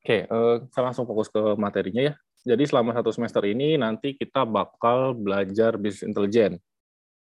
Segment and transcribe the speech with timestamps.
[0.00, 2.14] Oke, uh, saya langsung fokus ke materinya ya.
[2.40, 6.56] Jadi selama satu semester ini nanti kita bakal belajar bisnis intelijen.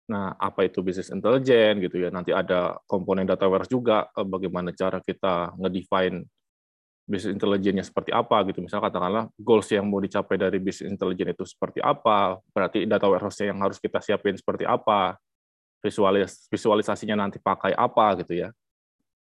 [0.07, 2.09] Nah, apa itu bisnis intelijen gitu ya?
[2.09, 6.23] Nanti ada komponen data warehouse juga, uh, bagaimana cara kita ngedefine
[7.03, 8.63] bisnis intelijennya seperti apa gitu.
[8.63, 13.43] Misalnya katakanlah goals yang mau dicapai dari bisnis intelijen itu seperti apa, berarti data warehouse
[13.43, 15.19] yang harus kita siapin seperti apa,
[15.83, 18.49] visualis visualisasinya nanti pakai apa gitu ya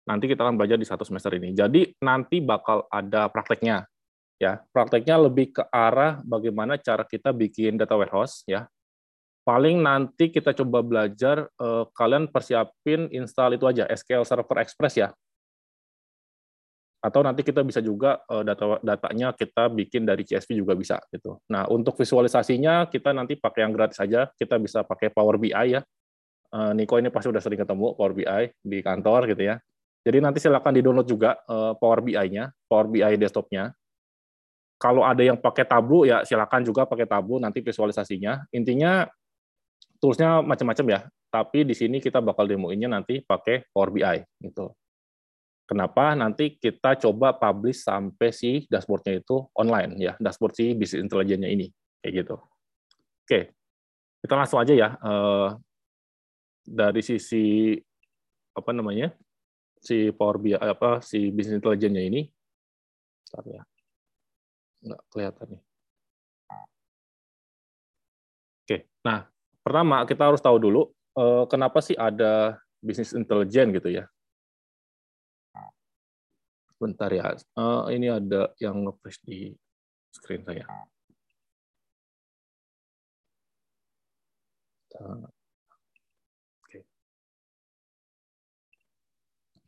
[0.09, 1.53] nanti kita akan belajar di satu semester ini.
[1.53, 3.85] Jadi nanti bakal ada prakteknya.
[4.41, 8.65] Ya, prakteknya lebih ke arah bagaimana cara kita bikin data warehouse ya.
[9.45, 15.09] Paling nanti kita coba belajar eh, kalian persiapin install itu aja SQL Server Express ya.
[16.99, 21.43] Atau nanti kita bisa juga eh, data datanya kita bikin dari CSV juga bisa gitu.
[21.51, 24.31] Nah, untuk visualisasinya kita nanti pakai yang gratis saja.
[24.39, 25.83] Kita bisa pakai Power BI ya.
[26.55, 29.59] Eh, Niko ini pasti udah sering ketemu Power BI di kantor gitu ya
[30.09, 33.77] jadi nanti silakan di-download juga uh, Power BI-nya, Power BI desktop-nya.
[34.81, 38.49] Kalau ada yang pakai Tableau ya silakan juga pakai Tableau nanti visualisasinya.
[38.57, 39.05] Intinya
[40.01, 44.73] tools-nya macam-macam ya, tapi di sini kita bakal demoinnya nanti pakai Power BI gitu.
[45.69, 46.17] Kenapa?
[46.17, 51.69] Nanti kita coba publish sampai si dashboard-nya itu online ya, dashboard si bisnis intelijennya ini
[52.01, 52.41] kayak gitu.
[53.29, 53.53] Oke,
[54.25, 54.89] kita langsung aja ya.
[55.05, 55.53] Uh,
[56.65, 57.77] dari sisi
[58.57, 59.13] apa namanya
[59.83, 62.23] si Power BI apa si bisnis intelijennya ini
[63.29, 63.63] Bentar ya.
[64.81, 65.63] Nggak kelihatan nih.
[68.65, 69.29] Oke, nah
[69.61, 70.89] pertama kita harus tahu dulu
[71.21, 74.09] eh, kenapa sih ada bisnis intelijen gitu ya.
[76.81, 79.53] Bentar ya, eh, ini ada yang nge di
[80.09, 80.65] screen saya.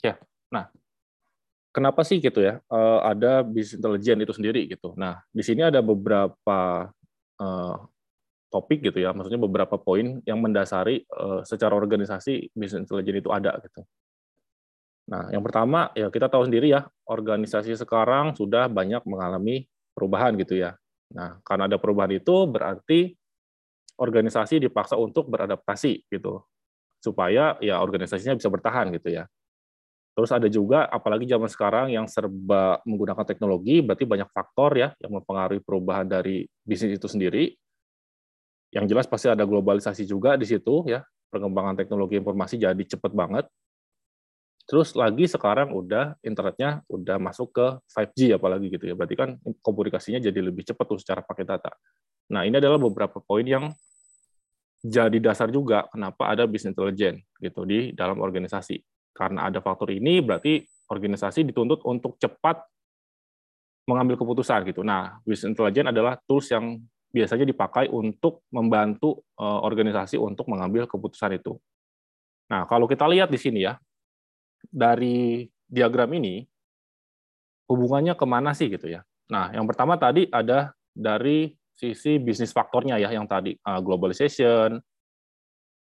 [0.01, 0.17] Ya,
[0.49, 0.73] nah
[1.71, 4.95] kenapa sih gitu ya uh, ada bisnis intelijen itu sendiri gitu.
[4.99, 6.91] Nah di sini ada beberapa
[7.39, 7.77] uh,
[8.51, 13.55] topik gitu ya, maksudnya beberapa poin yang mendasari uh, secara organisasi bisnis intelijen itu ada
[13.63, 13.87] gitu.
[15.11, 20.59] Nah yang pertama ya kita tahu sendiri ya organisasi sekarang sudah banyak mengalami perubahan gitu
[20.59, 20.75] ya.
[21.15, 23.15] Nah karena ada perubahan itu berarti
[24.01, 26.43] organisasi dipaksa untuk beradaptasi gitu
[27.01, 29.25] supaya ya organisasinya bisa bertahan gitu ya.
[30.11, 35.17] Terus ada juga, apalagi zaman sekarang yang serba menggunakan teknologi, berarti banyak faktor ya yang
[35.17, 37.55] mempengaruhi perubahan dari bisnis itu sendiri.
[38.75, 43.47] Yang jelas pasti ada globalisasi juga di situ ya, perkembangan teknologi informasi jadi cepat banget.
[44.67, 50.23] Terus lagi sekarang udah internetnya udah masuk ke 5G apalagi gitu ya, berarti kan komunikasinya
[50.23, 51.75] jadi lebih cepat tuh secara pakai data.
[52.31, 53.75] Nah ini adalah beberapa poin yang
[54.81, 58.79] jadi dasar juga kenapa ada bisnis intelijen gitu di dalam organisasi
[59.13, 62.67] karena ada faktor ini, berarti organisasi dituntut untuk cepat
[63.87, 64.83] mengambil keputusan gitu.
[64.87, 66.79] Nah, business intelligence adalah tools yang
[67.11, 71.59] biasanya dipakai untuk membantu uh, organisasi untuk mengambil keputusan itu.
[72.51, 73.75] Nah, kalau kita lihat di sini ya,
[74.71, 76.47] dari diagram ini,
[77.71, 79.03] hubungannya ke mana sih gitu ya.
[79.31, 84.79] Nah, yang pertama tadi ada dari sisi bisnis faktornya ya, yang tadi uh, globalization,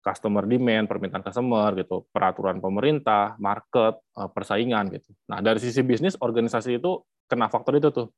[0.09, 5.13] customer demand, permintaan customer gitu, peraturan pemerintah, market, eh, persaingan gitu.
[5.29, 8.09] Nah, dari sisi bisnis organisasi itu kena faktor itu tuh.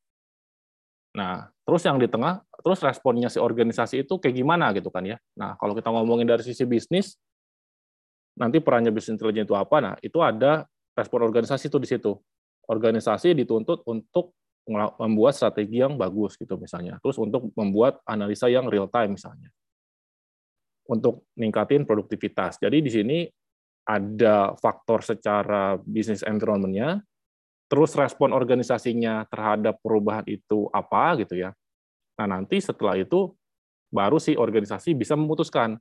[1.19, 5.19] Nah, terus yang di tengah, terus responnya si organisasi itu kayak gimana gitu kan ya.
[5.35, 7.19] Nah, kalau kita ngomongin dari sisi bisnis,
[8.39, 9.77] nanti perannya bisnis intelijen itu apa?
[9.83, 12.15] Nah, itu ada respon organisasi itu di situ.
[12.71, 14.39] Organisasi dituntut untuk
[15.03, 17.03] membuat strategi yang bagus gitu misalnya.
[17.03, 19.51] Terus untuk membuat analisa yang real time misalnya
[20.91, 22.59] untuk ningkatin produktivitas.
[22.59, 23.19] Jadi di sini
[23.87, 26.99] ada faktor secara bisnis environment-nya,
[27.71, 31.55] terus respon organisasinya terhadap perubahan itu apa gitu ya.
[32.19, 33.31] Nah, nanti setelah itu
[33.95, 35.79] baru si organisasi bisa memutuskan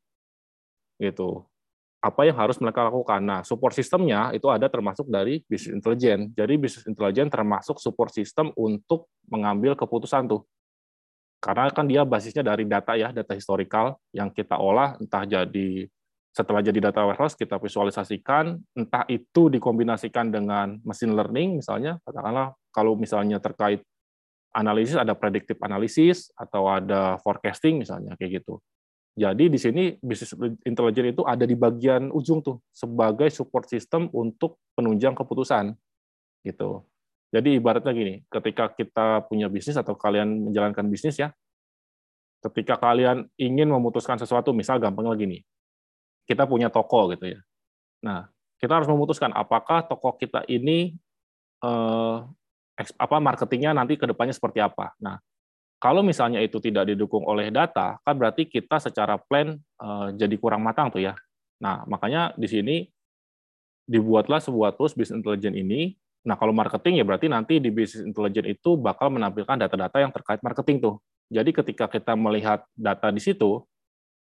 [1.02, 1.46] gitu.
[2.00, 3.20] Apa yang harus mereka lakukan.
[3.20, 6.32] Nah, support sistemnya itu ada termasuk dari bisnis intelijen.
[6.32, 10.47] Jadi bisnis intelijen termasuk support system untuk mengambil keputusan tuh
[11.40, 15.88] karena kan dia basisnya dari data ya, data historikal yang kita olah entah jadi
[16.30, 22.94] setelah jadi data warehouse kita visualisasikan, entah itu dikombinasikan dengan machine learning misalnya, katakanlah kalau
[22.94, 23.82] misalnya terkait
[24.53, 28.62] analisis ada predictive analisis atau ada forecasting misalnya kayak gitu.
[29.20, 30.32] Jadi di sini bisnis
[30.64, 35.76] intelijen itu ada di bagian ujung tuh sebagai support system untuk penunjang keputusan
[36.46, 36.88] gitu.
[37.29, 41.29] Jadi ibaratnya gini, ketika kita punya bisnis atau kalian menjalankan bisnis ya,
[42.41, 45.41] ketika kalian ingin memutuskan sesuatu, misal gampang lagi nih,
[46.26, 47.40] kita punya toko gitu ya.
[48.02, 50.97] Nah, kita harus memutuskan apakah toko kita ini
[51.61, 52.17] eh,
[52.79, 54.96] apa marketingnya nanti ke depannya seperti apa.
[54.97, 55.20] Nah,
[55.79, 60.59] kalau misalnya itu tidak didukung oleh data, kan berarti kita secara plan uh, jadi kurang
[60.59, 61.16] matang tuh ya.
[61.64, 62.75] Nah, makanya di sini
[63.87, 65.96] dibuatlah sebuah tools business intelligence ini.
[66.28, 70.44] Nah, kalau marketing ya berarti nanti di business intelligence itu bakal menampilkan data-data yang terkait
[70.44, 70.96] marketing tuh.
[71.32, 73.64] Jadi ketika kita melihat data di situ,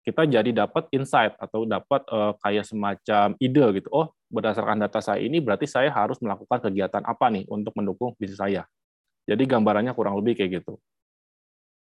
[0.06, 3.88] kita jadi dapat insight atau dapat uh, kayak semacam ide gitu.
[3.92, 8.40] Oh, berdasarkan data saya ini berarti saya harus melakukan kegiatan apa nih untuk mendukung bisnis
[8.40, 8.64] saya.
[9.28, 10.80] Jadi gambarannya kurang lebih kayak gitu.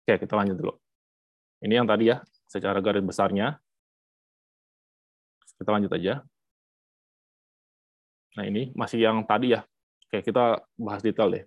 [0.06, 0.74] Oke, kita lanjut dulu.
[1.66, 3.58] Ini yang tadi ya, secara garis besarnya.
[5.58, 6.22] Kita lanjut aja.
[8.36, 9.66] Nah, ini masih yang tadi ya.
[10.08, 11.46] Oke, kita bahas detail deh.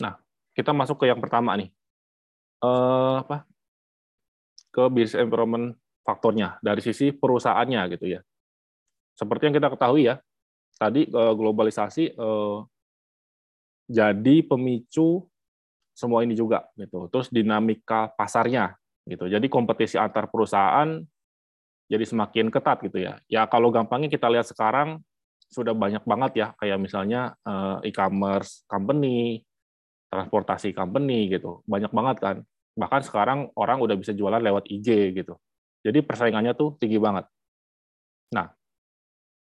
[0.00, 0.16] Nah,
[0.56, 1.70] kita masuk ke yang pertama nih.
[2.64, 3.44] Uh, apa?
[4.72, 8.20] Ke business environment faktornya dari sisi perusahaannya gitu ya.
[9.16, 10.20] Seperti yang kita ketahui ya,
[10.76, 12.60] tadi eh, globalisasi uh,
[13.88, 15.24] jadi pemicu
[15.96, 17.08] semua ini juga gitu.
[17.08, 18.76] Terus dinamika pasarnya
[19.08, 19.24] gitu.
[19.26, 21.00] Jadi kompetisi antar perusahaan
[21.88, 23.16] jadi semakin ketat gitu ya.
[23.30, 25.00] Ya kalau gampangnya kita lihat sekarang
[25.50, 29.42] sudah banyak banget ya kayak misalnya eh, e-commerce company,
[30.10, 31.62] transportasi company gitu.
[31.66, 32.36] Banyak banget kan.
[32.76, 35.34] Bahkan sekarang orang udah bisa jualan lewat IG gitu.
[35.86, 37.24] Jadi persaingannya tuh tinggi banget.
[38.34, 38.50] Nah,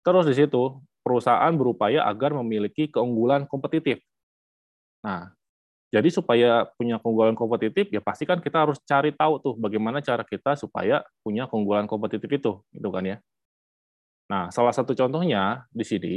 [0.02, 4.00] terus di situ perusahaan berupaya agar memiliki keunggulan kompetitif.
[5.04, 5.32] Nah,
[5.90, 10.22] jadi supaya punya keunggulan kompetitif, ya pasti kan kita harus cari tahu tuh bagaimana cara
[10.22, 13.18] kita supaya punya keunggulan kompetitif itu, gitu kan ya.
[14.30, 16.16] Nah, salah satu contohnya di sini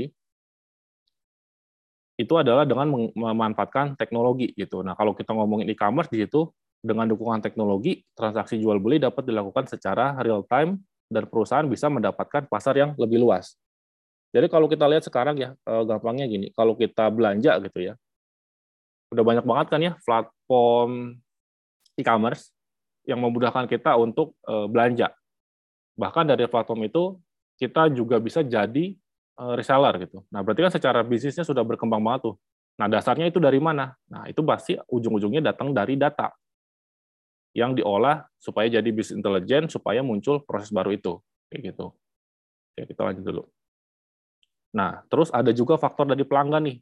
[2.21, 4.85] itu adalah dengan memanfaatkan teknologi gitu.
[4.85, 6.53] Nah, kalau kita ngomongin e-commerce di situ
[6.85, 12.47] dengan dukungan teknologi, transaksi jual beli dapat dilakukan secara real time dan perusahaan bisa mendapatkan
[12.47, 13.57] pasar yang lebih luas.
[14.33, 17.95] Jadi kalau kita lihat sekarang ya, eh, gampangnya gini, kalau kita belanja gitu ya,
[19.13, 21.21] udah banyak banget kan ya platform
[22.01, 22.49] e-commerce
[23.05, 25.13] yang memudahkan kita untuk uh, belanja.
[26.01, 27.21] Bahkan dari platform itu
[27.61, 28.97] kita juga bisa jadi
[29.39, 30.25] uh, reseller gitu.
[30.29, 32.37] Nah, berarti kan secara bisnisnya sudah berkembang banget tuh.
[32.81, 33.93] Nah, dasarnya itu dari mana?
[34.09, 36.33] Nah, itu pasti ujung-ujungnya datang dari data
[37.53, 41.21] yang diolah supaya jadi bisnis intelijen supaya muncul proses baru itu
[41.53, 41.93] kayak gitu.
[42.73, 43.45] Oke, kita lanjut dulu.
[44.73, 46.81] Nah, terus ada juga faktor dari pelanggan nih.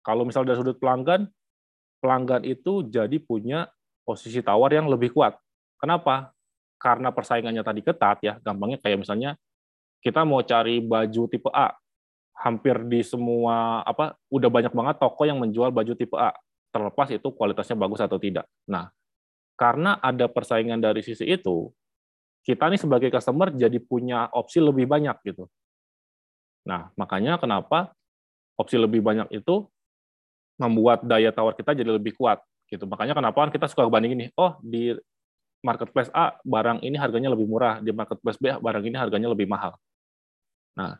[0.00, 1.28] Kalau misalnya dari sudut pelanggan,
[2.00, 3.68] pelanggan itu jadi punya
[4.08, 5.36] posisi tawar yang lebih kuat.
[5.76, 6.32] Kenapa?
[6.80, 9.36] Karena persaingannya tadi ketat ya, gampangnya kayak misalnya
[10.00, 11.72] kita mau cari baju tipe A,
[12.40, 16.32] hampir di semua apa udah banyak banget toko yang menjual baju tipe A,
[16.72, 18.48] terlepas itu kualitasnya bagus atau tidak.
[18.64, 18.88] Nah,
[19.60, 21.68] karena ada persaingan dari sisi itu,
[22.48, 25.44] kita nih sebagai customer jadi punya opsi lebih banyak gitu.
[26.64, 27.92] Nah, makanya kenapa
[28.56, 29.68] opsi lebih banyak itu
[30.60, 32.84] membuat daya tawar kita jadi lebih kuat gitu.
[32.84, 34.92] Makanya kenapa kan kita suka bandingin nih, oh di
[35.60, 39.76] marketplace A barang ini harganya lebih murah, di marketplace B barang ini harganya lebih mahal.
[40.78, 40.98] Nah,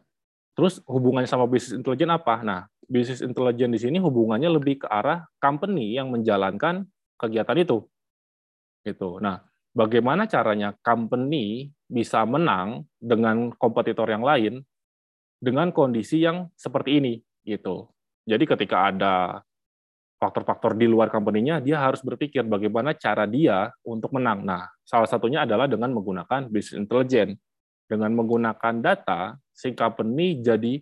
[0.57, 2.43] terus hubungannya sama bisnis intelijen apa?
[2.43, 6.89] Nah, bisnis intelijen di sini hubungannya lebih ke arah company yang menjalankan
[7.21, 7.87] kegiatan itu.
[8.83, 9.21] Gitu.
[9.23, 9.45] Nah,
[9.77, 14.65] bagaimana caranya company bisa menang dengan kompetitor yang lain
[15.41, 17.15] dengan kondisi yang seperti ini
[17.45, 17.89] gitu.
[18.29, 19.41] Jadi ketika ada
[20.21, 24.45] faktor-faktor di luar company-nya, dia harus berpikir bagaimana cara dia untuk menang.
[24.45, 27.41] Nah, salah satunya adalah dengan menggunakan business intelligence.
[27.91, 30.81] Dengan menggunakan data, si company jadi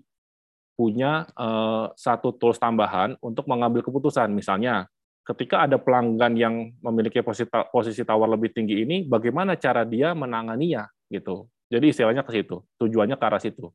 [0.79, 4.31] punya uh, satu tools tambahan untuk mengambil keputusan.
[4.31, 4.87] Misalnya,
[5.27, 10.87] ketika ada pelanggan yang memiliki posisi, posisi tawar lebih tinggi ini, bagaimana cara dia menanganinya
[11.11, 11.51] gitu.
[11.67, 13.67] Jadi istilahnya ke situ, tujuannya ke arah situ.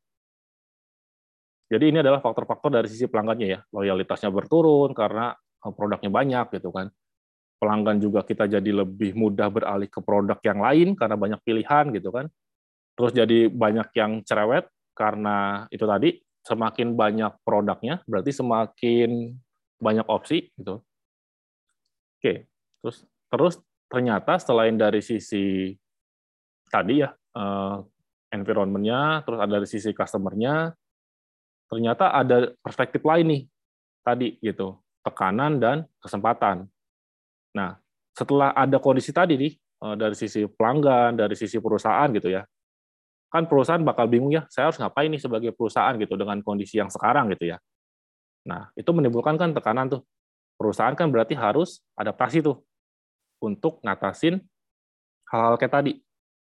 [1.67, 6.69] Jadi ini adalah faktor-faktor dari sisi pelanggannya ya, loyalitasnya berturun karena Eh, produknya banyak gitu
[6.75, 6.91] kan.
[7.55, 12.12] Pelanggan juga kita jadi lebih mudah beralih ke produk yang lain karena banyak pilihan gitu
[12.12, 12.27] kan.
[13.00, 19.33] Terus jadi banyak yang cerewet karena itu tadi semakin banyak produknya berarti semakin
[19.81, 20.79] banyak opsi gitu.
[22.19, 22.47] Oke,
[22.79, 22.97] terus
[23.27, 23.55] terus
[23.91, 25.75] ternyata selain dari sisi
[26.71, 27.83] tadi ya uh,
[28.33, 30.73] environment-nya, terus ada dari sisi customer-nya,
[31.69, 33.41] ternyata ada perspektif lain nih
[34.01, 36.65] tadi gitu tekanan dan kesempatan.
[37.53, 37.77] Nah,
[38.15, 42.41] setelah ada kondisi tadi nih eh, dari sisi pelanggan, dari sisi perusahaan gitu ya,
[43.33, 46.93] kan perusahaan bakal bingung ya, saya harus ngapain nih sebagai perusahaan gitu dengan kondisi yang
[46.93, 47.57] sekarang gitu ya.
[48.45, 50.05] Nah, itu menimbulkan kan tekanan tuh.
[50.53, 52.61] Perusahaan kan berarti harus adaptasi tuh
[53.41, 54.37] untuk ngatasin
[55.33, 55.93] hal-hal kayak tadi.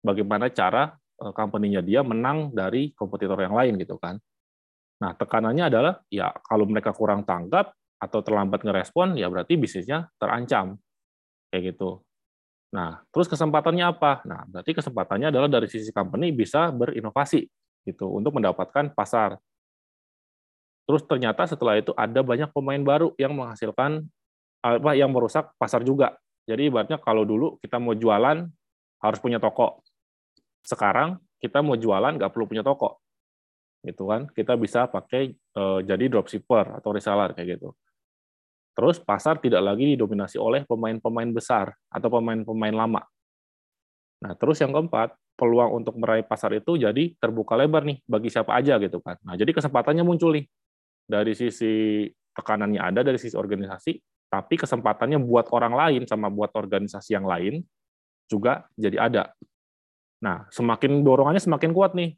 [0.03, 0.91] Bagaimana cara
[1.23, 4.19] eh, company-nya dia menang dari kompetitor yang lain gitu kan.
[4.99, 7.71] Nah, tekanannya adalah ya kalau mereka kurang tanggap,
[8.05, 10.77] atau terlambat ngerespon, ya berarti bisnisnya terancam.
[11.49, 12.04] Kayak gitu.
[12.75, 14.27] Nah, terus kesempatannya apa?
[14.27, 17.47] Nah, berarti kesempatannya adalah dari sisi company bisa berinovasi
[17.87, 19.39] gitu untuk mendapatkan pasar.
[20.85, 24.03] Terus ternyata setelah itu ada banyak pemain baru yang menghasilkan
[24.59, 26.19] apa yang merusak pasar juga.
[26.51, 28.43] Jadi ibaratnya kalau dulu kita mau jualan
[29.01, 29.81] harus punya toko.
[30.67, 33.01] Sekarang kita mau jualan nggak perlu punya toko.
[33.87, 34.27] Gitu kan.
[34.35, 37.73] Kita bisa pakai uh, jadi dropshipper atau reseller kayak gitu.
[38.75, 43.03] Terus pasar tidak lagi didominasi oleh pemain-pemain besar atau pemain-pemain lama.
[44.19, 48.55] Nah, terus yang keempat, peluang untuk meraih pasar itu jadi terbuka lebar nih bagi siapa
[48.55, 49.19] aja gitu kan.
[49.27, 50.47] Nah, jadi kesempatannya muncul nih
[51.07, 53.93] dari sisi tekanannya ada dari sisi organisasi,
[54.31, 57.63] tapi kesempatannya buat orang lain sama buat organisasi yang lain
[58.27, 59.25] juga jadi ada.
[60.23, 62.15] Nah, semakin dorongannya semakin kuat nih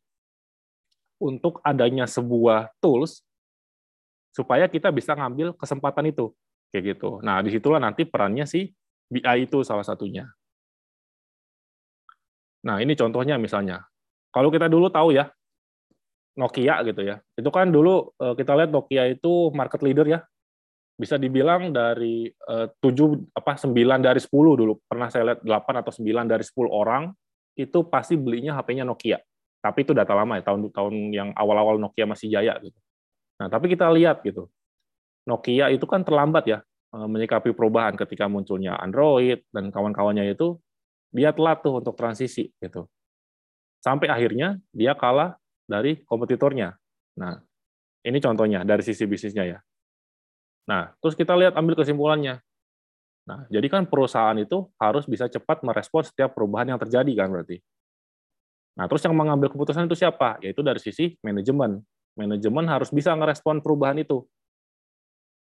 [1.21, 3.25] untuk adanya sebuah tools
[4.37, 6.29] supaya kita bisa ngambil kesempatan itu
[6.71, 7.21] kayak gitu.
[7.23, 8.71] Nah, di situlah nanti perannya si
[9.07, 10.27] BI itu salah satunya.
[12.67, 13.87] Nah, ini contohnya misalnya.
[14.35, 15.31] Kalau kita dulu tahu ya,
[16.37, 17.17] Nokia gitu ya.
[17.39, 20.21] Itu kan dulu eh, kita lihat Nokia itu market leader ya.
[20.97, 24.75] Bisa dibilang dari eh, tujuh apa sembilan dari 10 dulu.
[24.85, 27.09] Pernah saya lihat 8 atau 9 dari 10 orang
[27.57, 29.17] itu pasti belinya HP-nya Nokia.
[29.65, 32.77] Tapi itu data lama ya, tahun-tahun yang awal-awal Nokia masih jaya gitu.
[33.41, 34.53] Nah, tapi kita lihat gitu.
[35.27, 36.59] Nokia itu kan terlambat ya
[36.95, 40.57] eh, menyikapi perubahan ketika munculnya Android dan kawan-kawannya itu
[41.11, 42.87] dia telat tuh untuk transisi gitu.
[43.83, 46.75] Sampai akhirnya dia kalah dari kompetitornya.
[47.19, 47.39] Nah,
[48.07, 49.59] ini contohnya dari sisi bisnisnya ya.
[50.67, 52.43] Nah, terus kita lihat ambil kesimpulannya.
[53.27, 57.59] Nah, jadi kan perusahaan itu harus bisa cepat merespon setiap perubahan yang terjadi kan berarti.
[58.79, 60.39] Nah, terus yang mengambil keputusan itu siapa?
[60.45, 61.83] Yaitu dari sisi manajemen.
[62.15, 64.23] Manajemen harus bisa merespon perubahan itu.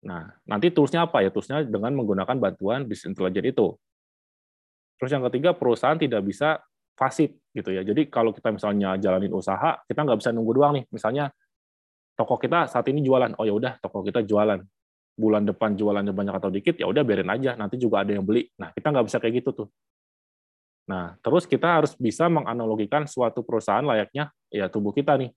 [0.02, 1.30] Nah, nanti toolsnya apa ya?
[1.30, 3.66] Toolsnya dengan menggunakan bantuan business intelligence itu.
[4.98, 6.58] Terus yang ketiga, perusahaan tidak bisa
[6.98, 7.82] fasid gitu ya.
[7.86, 10.84] Jadi kalau kita misalnya jalanin usaha, kita nggak bisa nunggu doang nih.
[10.90, 11.30] Misalnya
[12.18, 14.60] toko kita saat ini jualan, oh ya udah toko kita jualan.
[15.12, 17.52] Bulan depan jualannya banyak atau dikit, ya udah biarin aja.
[17.54, 18.48] Nanti juga ada yang beli.
[18.58, 19.68] Nah kita nggak bisa kayak gitu tuh.
[20.88, 25.30] Nah terus kita harus bisa menganalogikan suatu perusahaan layaknya ya tubuh kita nih.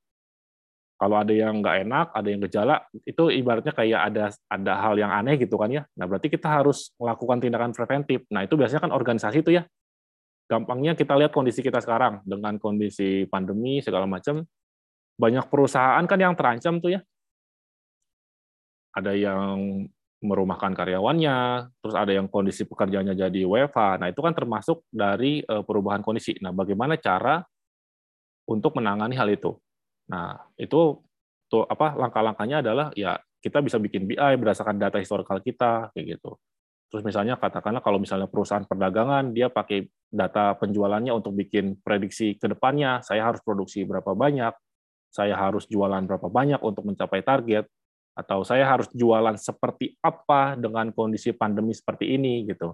[0.96, 5.12] Kalau ada yang nggak enak, ada yang gejala, itu ibaratnya kayak ada ada hal yang
[5.12, 5.84] aneh gitu kan ya.
[6.00, 8.24] Nah berarti kita harus melakukan tindakan preventif.
[8.32, 9.68] Nah itu biasanya kan organisasi itu ya.
[10.48, 12.24] Gampangnya kita lihat kondisi kita sekarang.
[12.24, 14.48] Dengan kondisi pandemi segala macam
[15.20, 17.04] banyak perusahaan kan yang terancam tuh ya.
[18.96, 19.92] Ada yang
[20.24, 25.64] merumahkan karyawannya terus ada yang kondisi pekerjaannya jadi WFH nah itu kan termasuk dari eh,
[25.68, 26.40] perubahan kondisi.
[26.40, 27.44] Nah bagaimana cara
[28.48, 29.60] untuk menangani hal itu
[30.06, 31.02] nah itu
[31.50, 36.38] tuh apa langkah-langkahnya adalah ya kita bisa bikin BI berdasarkan data historikal kita kayak gitu
[36.96, 42.48] Terus misalnya katakanlah kalau misalnya perusahaan perdagangan dia pakai data penjualannya untuk bikin prediksi ke
[42.48, 44.56] depannya, saya harus produksi berapa banyak,
[45.12, 47.68] saya harus jualan berapa banyak untuk mencapai target,
[48.16, 52.72] atau saya harus jualan seperti apa dengan kondisi pandemi seperti ini gitu.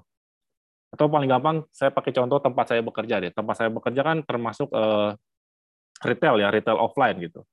[0.94, 3.34] Atau paling gampang saya pakai contoh tempat saya bekerja deh.
[3.34, 5.18] Tempat saya bekerja kan termasuk uh,
[6.02, 7.46] retail ya, retail offline gitu.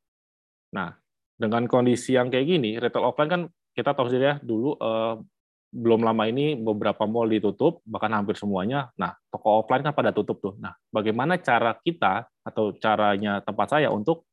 [0.75, 0.97] Nah,
[1.39, 5.23] dengan kondisi yang kayak gini, retail offline kan kita tahu sendiri ya dulu uh,
[5.69, 8.89] belum lama ini beberapa mall ditutup, bahkan hampir semuanya.
[8.97, 10.57] Nah, toko offline kan pada tutup tuh.
[10.57, 14.25] Nah, bagaimana cara kita atau caranya tempat saya untuk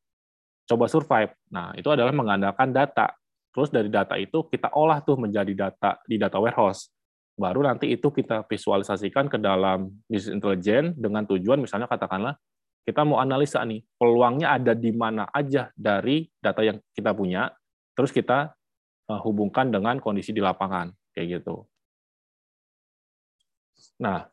[0.63, 1.35] coba survive?
[1.51, 3.11] Nah, itu adalah mengandalkan data.
[3.51, 6.91] Terus dari data itu kita olah tuh menjadi data di data warehouse.
[7.35, 12.39] Baru nanti itu kita visualisasikan ke dalam business intelligence dengan tujuan misalnya katakanlah
[12.85, 17.49] kita mau analisa nih, peluangnya ada di mana aja dari data yang kita punya,
[17.97, 18.53] terus kita
[19.09, 21.65] eh, hubungkan dengan kondisi di lapangan kayak gitu.
[23.99, 24.29] Nah,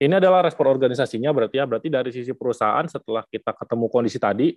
[0.00, 4.48] ini adalah respon organisasinya berarti ya, berarti dari sisi perusahaan setelah kita ketemu kondisi tadi,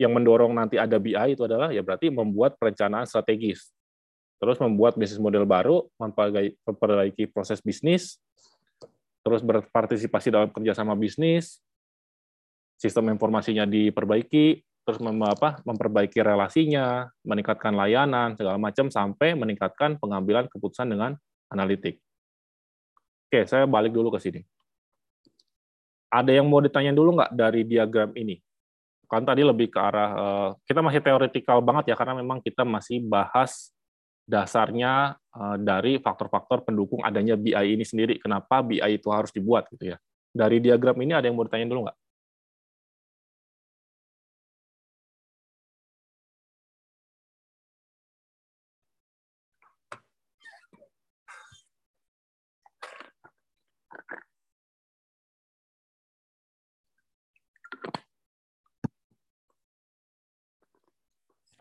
[0.00, 3.68] yang mendorong nanti ada BI itu adalah ya berarti membuat perencanaan strategis.
[4.40, 8.16] Terus membuat bisnis model baru, memperbaiki proses bisnis,
[9.20, 11.60] terus berpartisipasi dalam kerjasama bisnis,
[12.80, 20.48] sistem informasinya diperbaiki, terus mem apa, memperbaiki relasinya, meningkatkan layanan segala macam sampai meningkatkan pengambilan
[20.48, 21.12] keputusan dengan
[21.52, 22.00] analitik.
[23.28, 24.40] Oke, saya balik dulu ke sini.
[26.10, 28.40] Ada yang mau ditanya dulu nggak dari diagram ini?
[29.06, 32.98] Kan tadi lebih ke arah eh, kita masih teoretikal banget ya karena memang kita masih
[33.04, 33.70] bahas
[34.26, 38.18] dasarnya eh, dari faktor-faktor pendukung adanya BI ini sendiri.
[38.18, 39.96] Kenapa BI itu harus dibuat gitu ya?
[40.34, 41.99] Dari diagram ini ada yang mau ditanya dulu nggak?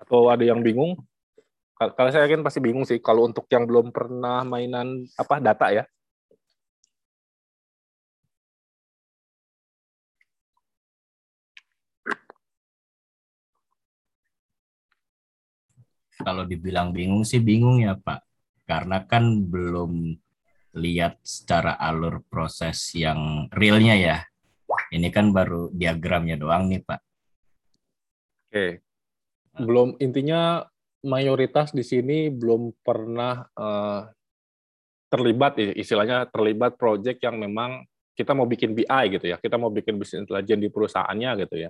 [0.09, 0.97] Atau ada yang bingung?
[1.77, 5.85] Kalau saya yakin pasti bingung sih kalau untuk yang belum pernah mainan apa data ya.
[16.17, 18.25] Kalau dibilang bingung sih bingung ya Pak.
[18.65, 20.17] Karena kan belum
[20.73, 24.17] lihat secara alur proses yang realnya ya.
[24.89, 26.99] Ini kan baru diagramnya doang nih Pak.
[28.49, 28.88] Oke.
[29.59, 30.63] Belum intinya
[31.03, 34.03] mayoritas di sini belum pernah uh,
[35.09, 37.83] terlibat istilahnya terlibat project yang memang
[38.19, 39.39] kita mau bikin BI gitu ya.
[39.39, 41.69] Kita mau bikin bisnis intelijen di perusahaannya gitu ya.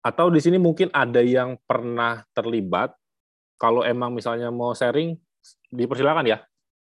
[0.00, 2.96] Atau di sini mungkin ada yang pernah terlibat
[3.60, 5.12] kalau emang misalnya mau sharing,
[5.68, 6.38] dipersilakan ya.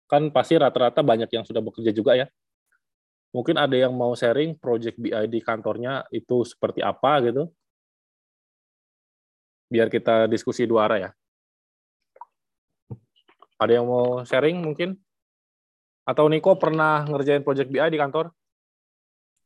[0.05, 2.29] Kan pasti rata-rata banyak yang sudah bekerja juga ya.
[3.33, 7.49] Mungkin ada yang mau sharing project BI di kantornya itu seperti apa gitu.
[9.67, 11.11] Biar kita diskusi dua arah ya.
[13.57, 15.01] Ada yang mau sharing mungkin?
[16.07, 18.31] Atau Niko pernah ngerjain project BI di kantor?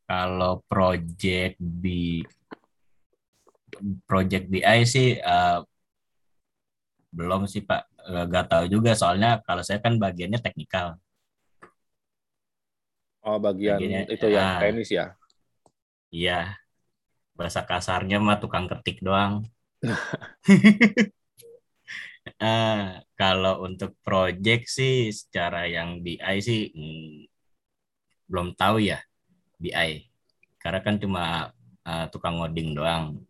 [0.04, 2.20] Kalau project B
[4.04, 5.62] project BI sih uh,
[7.10, 7.90] belum sih Pak,
[8.28, 10.98] nggak tahu juga soalnya kalau saya kan bagiannya teknikal.
[13.20, 15.06] Oh bagian bagiannya, itu ya, ya tenis ya?
[16.10, 16.40] Iya,
[17.34, 19.46] bahasa kasarnya mah tukang ketik doang.
[22.40, 22.88] Uh,
[23.20, 27.30] kalau untuk project sih secara yang BI sih hmm,
[28.30, 29.00] belum tahu ya
[29.60, 30.08] BI,
[30.62, 31.52] karena kan cuma
[31.84, 33.20] uh, tukang ngoding doang.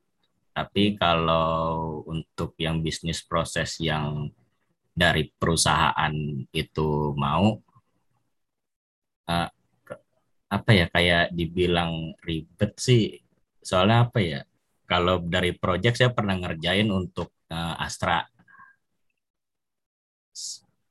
[0.55, 4.31] Tapi kalau untuk yang bisnis proses yang
[4.93, 6.15] dari perusahaan
[6.53, 7.57] itu mau
[9.31, 9.49] uh,
[10.51, 13.23] apa ya kayak dibilang ribet sih.
[13.63, 14.41] Soalnya apa ya
[14.91, 18.27] kalau dari project saya pernah ngerjain untuk uh, Astra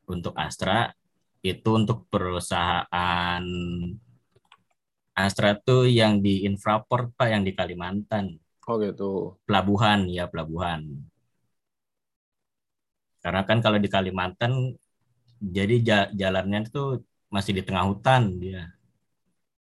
[0.08, 0.96] untuk Astra
[1.44, 3.44] itu untuk perusahaan
[5.20, 9.34] Astra tuh yang di Infraport Pak yang di Kalimantan Oh gitu.
[9.50, 10.82] Pelabuhan ya pelabuhan.
[13.24, 14.78] Karena kan kalau di Kalimantan
[15.42, 15.76] jadi
[16.22, 17.02] jalannya itu
[17.34, 18.70] masih di tengah hutan dia.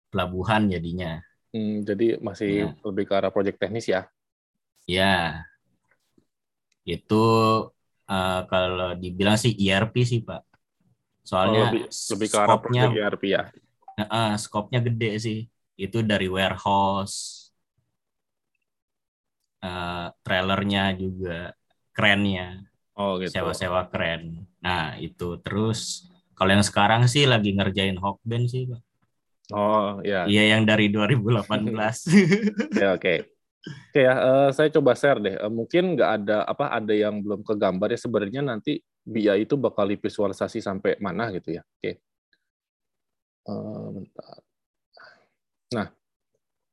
[0.10, 1.22] Pelabuhan jadinya.
[1.50, 2.68] Hmm, jadi masih ya.
[2.86, 4.06] lebih ke arah proyek teknis ya?
[4.86, 5.46] Ya.
[6.86, 7.24] Itu
[8.10, 10.46] uh, kalau dibilang sih ERP sih Pak.
[11.26, 13.44] Soalnya oh, lebih, lebih ke arah skopnya ERP ya.
[13.98, 15.40] Uh, skopnya gede sih.
[15.80, 17.50] Itu dari warehouse,
[19.64, 21.54] uh, trailernya juga
[21.94, 22.64] kerennya
[22.96, 28.68] oh gitu sewa-sewa keren nah itu terus kalau yang sekarang sih lagi ngerjain Hawkband sih
[28.68, 28.82] pak
[29.54, 31.70] oh ya iya yang dari 2018
[32.84, 35.36] ya oke Oke ya, uh, saya coba share deh.
[35.36, 39.84] Uh, mungkin nggak ada apa ada yang belum kegambar ya sebenarnya nanti BI itu bakal
[39.92, 41.62] visualisasi sampai mana gitu ya.
[41.68, 42.00] Oke.
[43.44, 44.40] Uh, bentar.
[45.76, 45.88] Nah,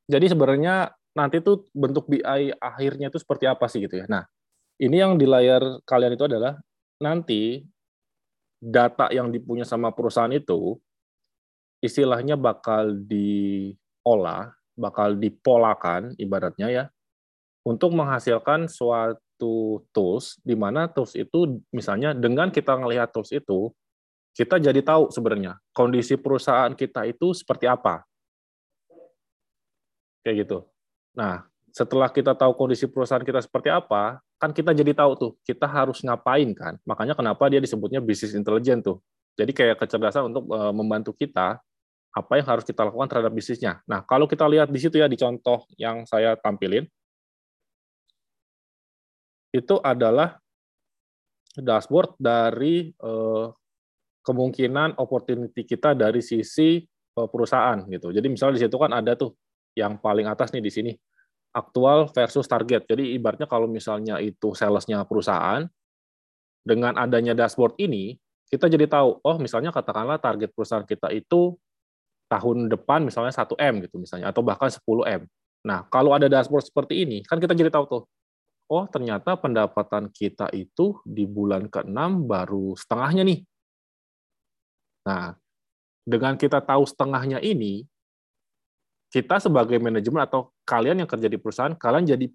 [0.07, 4.05] jadi sebenarnya nanti tuh bentuk BI akhirnya itu seperti apa sih gitu ya.
[4.07, 4.23] Nah,
[4.79, 6.55] ini yang di layar kalian itu adalah
[7.03, 7.67] nanti
[8.57, 10.79] data yang dipunya sama perusahaan itu
[11.83, 16.85] istilahnya bakal diolah, bakal dipolakan ibaratnya ya
[17.67, 23.75] untuk menghasilkan suatu tools di mana tools itu misalnya dengan kita melihat tools itu
[24.31, 28.07] kita jadi tahu sebenarnya kondisi perusahaan kita itu seperti apa.
[30.23, 30.57] Kayak gitu.
[31.17, 35.65] Nah, setelah kita tahu kondisi perusahaan kita seperti apa, kan kita jadi tahu tuh kita
[35.65, 36.77] harus ngapain kan.
[36.85, 39.01] Makanya kenapa dia disebutnya bisnis intelijen tuh.
[39.37, 41.57] Jadi kayak kecerdasan untuk e, membantu kita
[42.17, 43.85] apa yang harus kita lakukan terhadap bisnisnya.
[43.85, 46.89] Nah, kalau kita lihat di situ ya di contoh yang saya tampilin,
[49.53, 50.41] itu adalah
[51.53, 53.45] dashboard dari eh,
[54.25, 58.09] kemungkinan opportunity kita dari sisi eh, perusahaan gitu.
[58.09, 59.37] Jadi misalnya di situ kan ada tuh
[59.77, 60.91] yang paling atas nih di sini
[61.53, 62.89] aktual versus target.
[62.89, 65.65] Jadi ibaratnya kalau misalnya itu salesnya perusahaan,
[66.67, 68.19] dengan adanya dashboard ini,
[68.51, 71.55] kita jadi tahu, oh misalnya katakanlah target perusahaan kita itu
[72.27, 75.27] tahun depan misalnya 1M gitu misalnya, atau bahkan 10M.
[75.67, 78.03] Nah, kalau ada dashboard seperti ini, kan kita jadi tahu tuh,
[78.71, 83.39] oh ternyata pendapatan kita itu di bulan ke-6 baru setengahnya nih.
[85.07, 85.35] Nah,
[86.03, 87.87] dengan kita tahu setengahnya ini,
[89.07, 92.27] kita sebagai manajemen atau kalian yang kerja di perusahaan, kalian jadi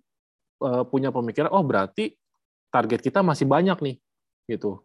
[0.64, 2.16] uh, punya pemikiran, oh berarti
[2.72, 3.96] target kita masih banyak nih,
[4.48, 4.80] gitu.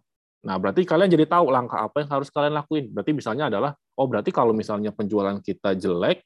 [0.48, 2.88] Nah, berarti kalian jadi tahu langkah apa yang harus kalian lakuin.
[2.88, 6.24] Berarti misalnya adalah, oh berarti kalau misalnya penjualan kita jelek,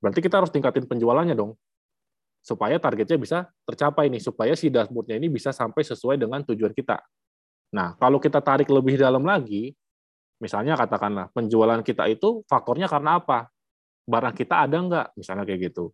[0.00, 1.52] berarti kita harus tingkatin penjualannya dong.
[2.42, 6.96] supaya targetnya bisa tercapai nih, supaya si dashboardnya ini bisa sampai sesuai dengan tujuan kita.
[7.74, 9.76] Nah, kalau kita tarik lebih dalam lagi,
[10.40, 13.52] misalnya katakanlah penjualan kita itu faktornya karena apa?
[14.08, 15.06] Barang kita ada nggak?
[15.20, 15.92] Misalnya kayak gitu.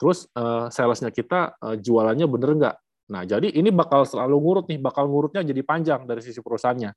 [0.00, 2.76] Terus uh, salesnya kita uh, jualannya bener nggak?
[3.12, 6.96] Nah, jadi ini bakal selalu ngurut nih, bakal ngurutnya jadi panjang dari sisi perusahaannya.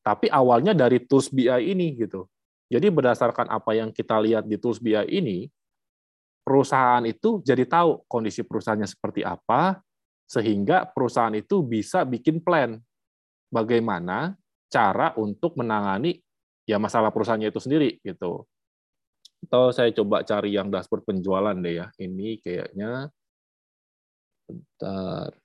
[0.00, 2.24] Tapi awalnya dari tools BI ini gitu.
[2.72, 5.44] Jadi berdasarkan apa yang kita lihat di tools BI ini,
[6.40, 9.84] perusahaan itu jadi tahu kondisi perusahaannya seperti apa,
[10.24, 12.80] sehingga perusahaan itu bisa bikin plan
[13.52, 14.32] bagaimana
[14.72, 16.16] cara untuk menangani
[16.64, 18.48] ya masalah perusahaannya itu sendiri gitu.
[19.44, 21.86] Atau saya coba cari yang dashboard penjualan deh ya.
[22.00, 23.12] Ini kayaknya
[24.48, 25.41] bentar.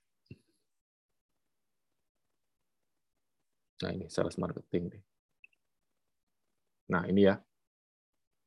[3.78, 5.02] Nah, ini sales marketing deh.
[6.88, 7.36] Nah, ini ya.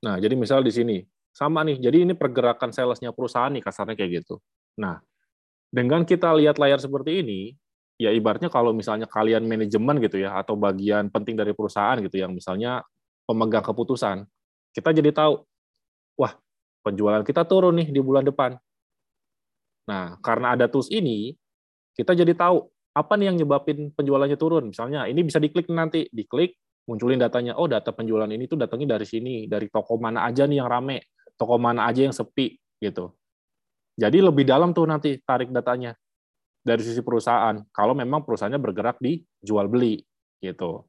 [0.02, 0.98] Nah, jadi misal di sini
[1.32, 1.78] sama nih.
[1.78, 4.42] Jadi ini pergerakan salesnya perusahaan nih kasarnya kayak gitu.
[4.82, 5.00] Nah,
[5.70, 7.54] dengan kita lihat layar seperti ini,
[8.02, 12.34] ya ibaratnya kalau misalnya kalian manajemen gitu ya atau bagian penting dari perusahaan gitu yang
[12.34, 12.82] misalnya
[13.30, 14.26] pemegang keputusan,
[14.74, 15.46] kita jadi tahu,
[16.18, 16.34] wah
[16.82, 18.58] penjualan kita turun nih di bulan depan.
[19.86, 21.38] Nah, karena ada tools ini,
[21.94, 24.72] kita jadi tahu apa nih yang nyebabin penjualannya turun.
[24.76, 27.56] Misalnya ini bisa diklik nanti, diklik munculin datanya.
[27.56, 31.12] Oh, data penjualan ini tuh datangnya dari sini, dari toko mana aja nih yang rame
[31.42, 33.10] toko mana aja yang sepi gitu.
[33.98, 35.98] Jadi lebih dalam tuh nanti tarik datanya
[36.62, 37.58] dari sisi perusahaan.
[37.74, 39.98] Kalau memang perusahaannya bergerak di jual beli
[40.38, 40.86] gitu.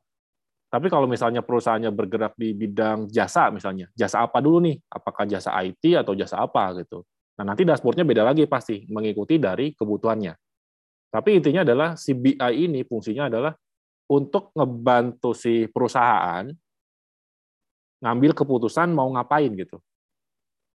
[0.69, 4.77] Tapi kalau misalnya perusahaannya bergerak di bidang jasa misalnya, jasa apa dulu nih?
[4.89, 7.05] Apakah jasa IT atau jasa apa gitu.
[7.37, 10.33] Nah, nanti dashboardnya beda lagi pasti, mengikuti dari kebutuhannya.
[11.13, 13.53] Tapi intinya adalah si BI ini fungsinya adalah
[14.09, 16.49] untuk ngebantu si perusahaan
[18.03, 19.77] ngambil keputusan mau ngapain gitu.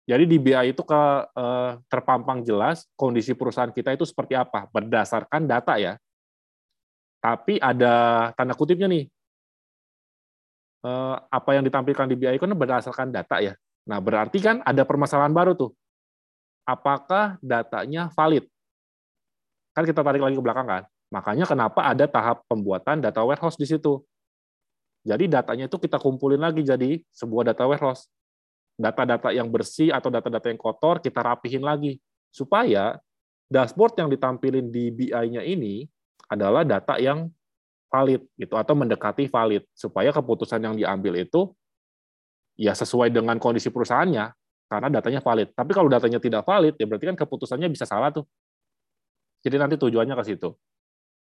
[0.06, 1.02] Jadi di BI itu ke
[1.34, 5.98] eh, terpampang jelas kondisi perusahaan kita itu seperti apa berdasarkan data ya.
[7.18, 9.10] Tapi ada tanda kutipnya nih.
[10.86, 13.58] Eh, apa yang ditampilkan di BI kan berdasarkan data ya.
[13.90, 15.74] Nah, berarti kan ada permasalahan baru tuh.
[16.62, 18.46] Apakah datanya valid?
[19.76, 20.82] Kan kita tarik lagi ke belakang kan.
[21.12, 24.00] Makanya kenapa ada tahap pembuatan data warehouse di situ.
[25.04, 28.08] Jadi datanya itu kita kumpulin lagi jadi sebuah data warehouse
[28.76, 31.96] data-data yang bersih atau data-data yang kotor kita rapihin lagi
[32.28, 33.00] supaya
[33.48, 35.88] dashboard yang ditampilin di BI-nya ini
[36.28, 37.32] adalah data yang
[37.88, 41.56] valid gitu atau mendekati valid supaya keputusan yang diambil itu
[42.60, 44.24] ya sesuai dengan kondisi perusahaannya
[44.66, 45.54] karena datanya valid.
[45.56, 48.26] Tapi kalau datanya tidak valid ya berarti kan keputusannya bisa salah tuh.
[49.46, 50.50] Jadi nanti tujuannya ke situ.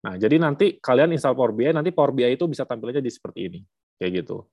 [0.07, 3.51] Nah, jadi nanti kalian install Power BI, nanti Power BI itu bisa tampilnya di seperti
[3.51, 3.61] ini.
[3.99, 4.47] Kayak gitu.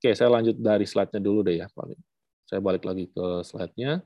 [0.00, 1.68] Oke, saya lanjut dari slide-nya dulu deh ya.
[1.76, 2.00] paling.
[2.48, 4.00] Saya balik lagi ke slide-nya.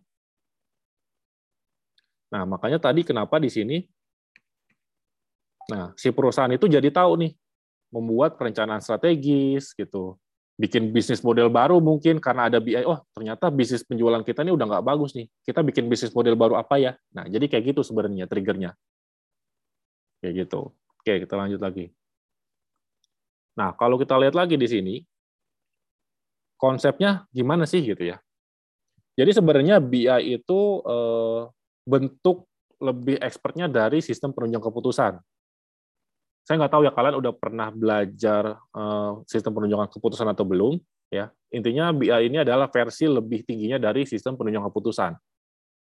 [2.27, 3.87] Nah, makanya tadi kenapa di sini,
[5.71, 7.33] nah, si perusahaan itu jadi tahu nih,
[7.95, 10.19] membuat perencanaan strategis, gitu.
[10.57, 14.67] Bikin bisnis model baru mungkin, karena ada BI, oh ternyata bisnis penjualan kita ini udah
[14.67, 15.29] nggak bagus nih.
[15.45, 16.97] Kita bikin bisnis model baru apa ya?
[17.13, 18.73] Nah, jadi kayak gitu sebenarnya triggernya.
[20.25, 20.73] Kayak gitu.
[20.73, 21.93] Oke, kita lanjut lagi.
[23.57, 24.95] Nah, kalau kita lihat lagi di sini,
[26.57, 28.17] konsepnya gimana sih gitu ya.
[29.17, 31.41] Jadi sebenarnya BI itu eh,
[31.89, 35.17] bentuk lebih expertnya dari sistem penunjang keputusan.
[36.47, 40.79] Saya nggak tahu ya kalian udah pernah belajar eh, sistem penunjangan keputusan atau belum.
[41.11, 45.19] Ya intinya BI ini adalah versi lebih tingginya dari sistem penunjang keputusan.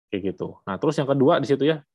[0.09, 0.57] Kayak gitu.
[0.65, 1.85] Nah terus yang kedua di situ ya,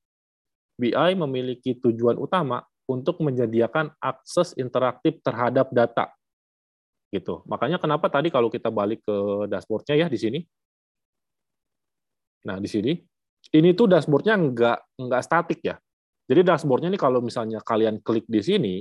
[0.79, 6.15] BI memiliki tujuan utama untuk menyediakan akses interaktif terhadap data
[7.13, 7.45] gitu.
[7.45, 9.17] Makanya kenapa tadi kalau kita balik ke
[9.51, 10.41] dashboardnya ya di sini.
[12.47, 12.93] Nah di sini
[13.53, 15.77] ini tuh dashboardnya nggak nggak statik ya.
[16.33, 18.81] Jadi dashboardnya ini kalau misalnya kalian klik di sini,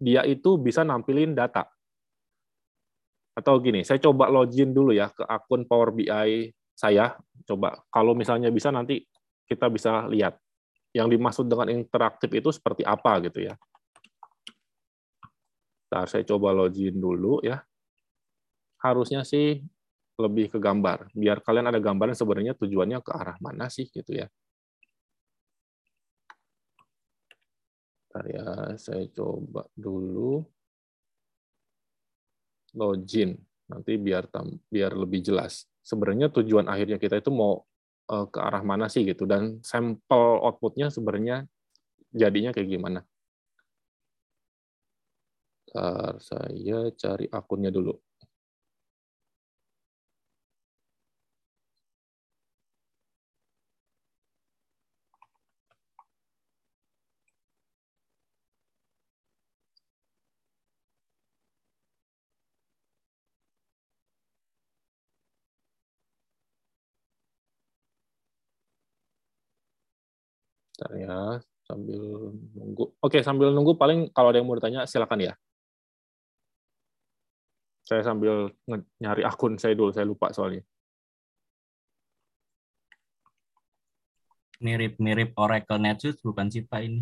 [0.00, 1.68] dia itu bisa nampilin data.
[3.36, 7.20] Atau gini, saya coba login dulu ya ke akun Power BI saya.
[7.44, 9.04] Coba kalau misalnya bisa nanti
[9.44, 10.40] kita bisa lihat
[10.96, 13.54] yang dimaksud dengan interaktif itu seperti apa gitu ya.
[15.92, 17.60] Ntar saya coba login dulu ya.
[18.80, 19.60] Harusnya sih
[20.16, 21.12] lebih ke gambar.
[21.12, 24.32] Biar kalian ada gambaran sebenarnya tujuannya ke arah mana sih gitu ya.
[28.16, 28.48] Ntar ya,
[28.80, 30.40] saya coba dulu
[32.72, 33.36] login.
[33.68, 34.32] Nanti biar
[34.72, 35.68] biar lebih jelas.
[35.84, 37.60] Sebenarnya tujuan akhirnya kita itu mau
[38.08, 41.44] eh, ke arah mana sih gitu dan sampel outputnya sebenarnya
[42.08, 43.04] jadinya kayak gimana.
[45.68, 48.00] Bentar, saya cari akunnya dulu.
[70.76, 72.92] Bentar ya, sambil nunggu.
[73.00, 75.32] Oke, sambil nunggu paling kalau ada yang mau ditanya silakan ya.
[77.80, 78.52] Saya sambil
[79.00, 80.60] nyari akun saya dulu, saya lupa soalnya.
[84.60, 87.00] Mirip-mirip Oracle NetSuite bukan sih Pak ini?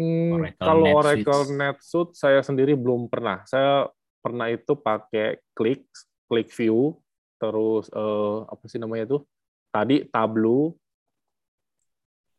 [0.00, 1.28] Hmm, Oracle kalau NetSuite.
[1.28, 3.44] Oracle NetSuite saya sendiri belum pernah.
[3.44, 3.92] Saya
[4.24, 5.84] pernah itu pakai Click,
[6.32, 6.96] Click View,
[7.36, 9.20] terus eh, apa sih namanya itu?
[9.68, 10.79] Tadi Tableau,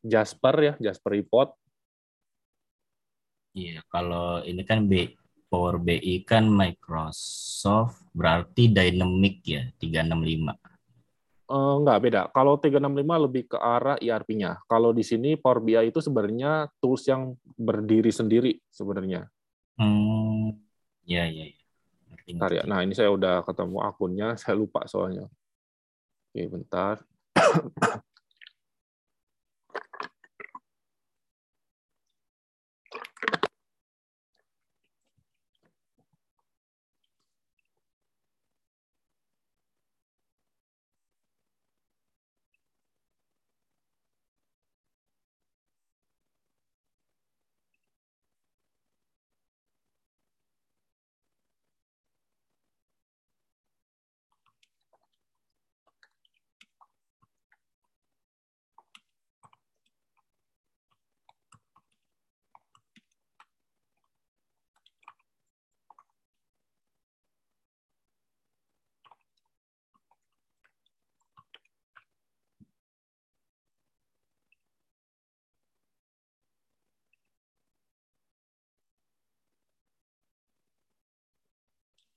[0.02, 1.50] Jasper ya, Jasper Report.
[3.52, 5.12] Iya, kalau ini kan B,
[5.52, 10.56] Power BI kan Microsoft, berarti Dynamic ya, 365.
[11.52, 12.22] Eh, enggak beda.
[12.32, 14.64] Kalau 365 lebih ke arah ERP-nya.
[14.72, 19.28] Kalau di sini Power BI itu sebenarnya tools yang berdiri sendiri sebenarnya.
[19.76, 20.56] Hmm,
[21.04, 21.60] ya, ya, ya.
[22.24, 22.64] Bentar ya.
[22.64, 25.28] Nah, ini saya udah ketemu akunnya, saya lupa soalnya.
[26.32, 27.04] Oke, bentar.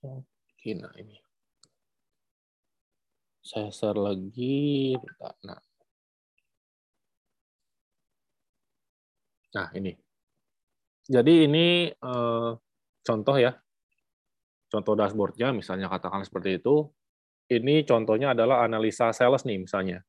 [0.05, 1.17] Nah ini.
[3.45, 4.97] Saya share lagi.
[5.45, 5.61] Nah.
[9.55, 9.93] Nah, ini.
[11.05, 12.51] Jadi ini eh,
[13.05, 13.53] contoh ya.
[14.65, 16.89] Contoh dashboard-nya misalnya katakan seperti itu.
[17.45, 20.01] Ini contohnya adalah analisa sales nih misalnya.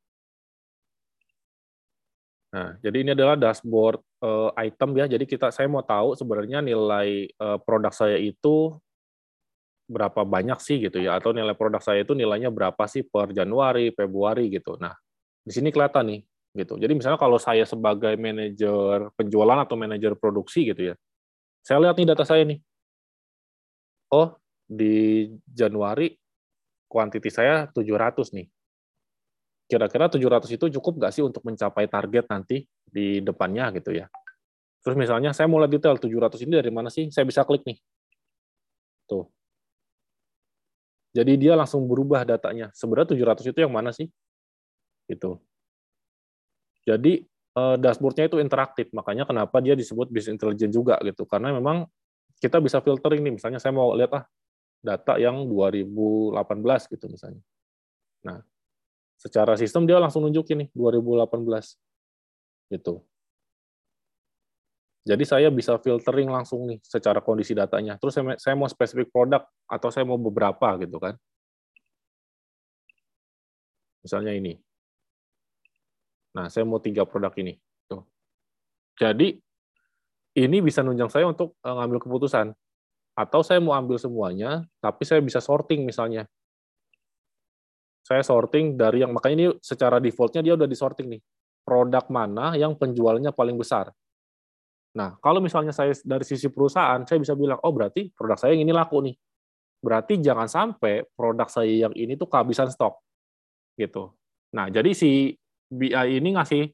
[2.56, 5.04] Nah, jadi ini adalah dashboard eh, item ya.
[5.04, 8.72] Jadi kita saya mau tahu sebenarnya nilai eh, produk saya itu
[9.86, 13.94] berapa banyak sih gitu ya atau nilai produk saya itu nilainya berapa sih per Januari,
[13.94, 14.74] Februari gitu.
[14.78, 14.94] Nah,
[15.46, 16.20] di sini kelihatan nih
[16.58, 16.74] gitu.
[16.80, 20.94] Jadi misalnya kalau saya sebagai manajer penjualan atau manajer produksi gitu ya.
[21.62, 22.58] Saya lihat nih data saya nih.
[24.10, 24.34] Oh,
[24.66, 26.14] di Januari
[26.90, 28.46] kuantiti saya 700 nih.
[29.66, 34.06] Kira-kira 700 itu cukup nggak sih untuk mencapai target nanti di depannya gitu ya.
[34.82, 37.10] Terus misalnya saya mau lihat detail 700 ini dari mana sih?
[37.10, 37.78] Saya bisa klik nih.
[39.10, 39.26] Tuh.
[41.16, 42.68] Jadi dia langsung berubah datanya.
[42.76, 44.12] Sebenarnya 700 itu yang mana sih?
[45.08, 45.40] Gitu.
[46.84, 47.24] Jadi
[47.56, 51.24] eh, dashboardnya itu interaktif, makanya kenapa dia disebut business intelligence juga gitu.
[51.24, 51.88] Karena memang
[52.36, 54.24] kita bisa filtering nih, misalnya saya mau lihat ah
[54.84, 56.36] data yang 2018
[56.92, 57.42] gitu misalnya.
[58.22, 58.44] Nah,
[59.16, 61.80] secara sistem dia langsung nunjukin nih 2018
[62.76, 63.00] gitu.
[65.06, 67.94] Jadi saya bisa filtering langsung nih secara kondisi datanya.
[67.94, 71.14] Terus saya, mau spesifik produk atau saya mau beberapa gitu kan.
[74.02, 74.58] Misalnya ini.
[76.34, 77.54] Nah, saya mau tiga produk ini.
[77.86, 78.02] Tuh.
[78.98, 79.38] Jadi
[80.42, 82.50] ini bisa nunjang saya untuk eh, ngambil keputusan.
[83.14, 86.26] Atau saya mau ambil semuanya, tapi saya bisa sorting misalnya.
[88.02, 91.22] Saya sorting dari yang makanya ini secara defaultnya dia udah disorting nih.
[91.62, 93.94] Produk mana yang penjualnya paling besar.
[94.96, 98.64] Nah, kalau misalnya saya dari sisi perusahaan, saya bisa bilang, oh berarti produk saya yang
[98.64, 99.16] ini laku nih.
[99.84, 102.96] Berarti jangan sampai produk saya yang ini tuh kehabisan stok.
[103.76, 104.08] Gitu.
[104.56, 105.36] Nah, jadi si
[105.68, 106.72] BI ini ngasih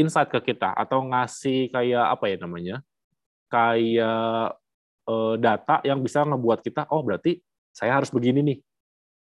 [0.00, 2.76] insight ke kita atau ngasih kayak apa ya namanya?
[3.52, 4.56] Kayak
[5.04, 7.44] eh, data yang bisa ngebuat kita, oh berarti
[7.76, 8.58] saya harus begini nih.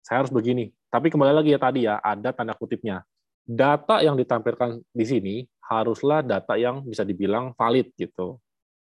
[0.04, 0.68] Saya harus begini.
[0.92, 3.00] Tapi kembali lagi ya tadi ya, ada tanda kutipnya.
[3.46, 5.34] Data yang ditampilkan di sini
[5.66, 8.38] haruslah data yang bisa dibilang valid gitu.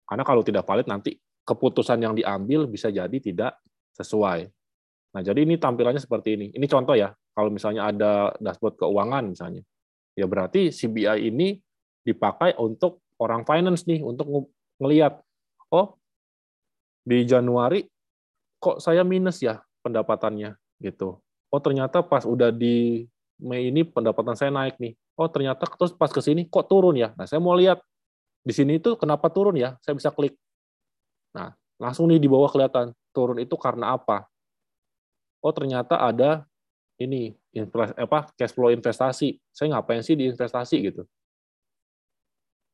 [0.08, 3.60] Karena kalau tidak valid nanti keputusan yang diambil bisa jadi tidak
[3.94, 4.48] sesuai.
[5.10, 6.46] Nah, jadi ini tampilannya seperti ini.
[6.54, 9.62] Ini contoh ya, kalau misalnya ada dashboard keuangan misalnya.
[10.14, 11.58] Ya berarti CBI ini
[12.06, 15.20] dipakai untuk orang finance nih, untuk ngelihat,
[15.74, 16.00] oh
[17.04, 17.84] di Januari
[18.60, 21.18] kok saya minus ya pendapatannya gitu.
[21.50, 23.08] Oh ternyata pas udah di
[23.40, 24.92] Mei ini pendapatan saya naik nih.
[25.20, 27.12] Oh ternyata terus pas ke sini kok turun ya.
[27.12, 27.84] Nah saya mau lihat
[28.40, 29.76] di sini itu kenapa turun ya.
[29.84, 30.32] Saya bisa klik.
[31.36, 34.24] Nah langsung nih di bawah kelihatan turun itu karena apa.
[35.44, 36.48] Oh ternyata ada
[36.96, 37.36] ini
[38.00, 39.36] apa cash flow investasi.
[39.52, 41.04] Saya ngapain sih di investasi gitu.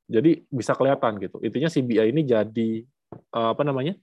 [0.07, 1.43] Jadi bisa kelihatan gitu.
[1.43, 2.87] Intinya si BI ini jadi
[3.35, 3.99] uh, apa namanya?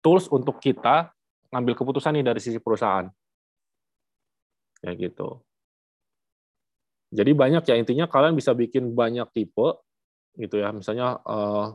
[0.00, 1.12] tools untuk kita
[1.52, 3.04] ngambil keputusan nih dari sisi perusahaan.
[4.80, 5.44] Ya gitu.
[7.10, 9.68] Jadi banyak ya intinya kalian bisa bikin banyak tipe
[10.38, 10.70] gitu ya.
[10.70, 11.74] Misalnya uh,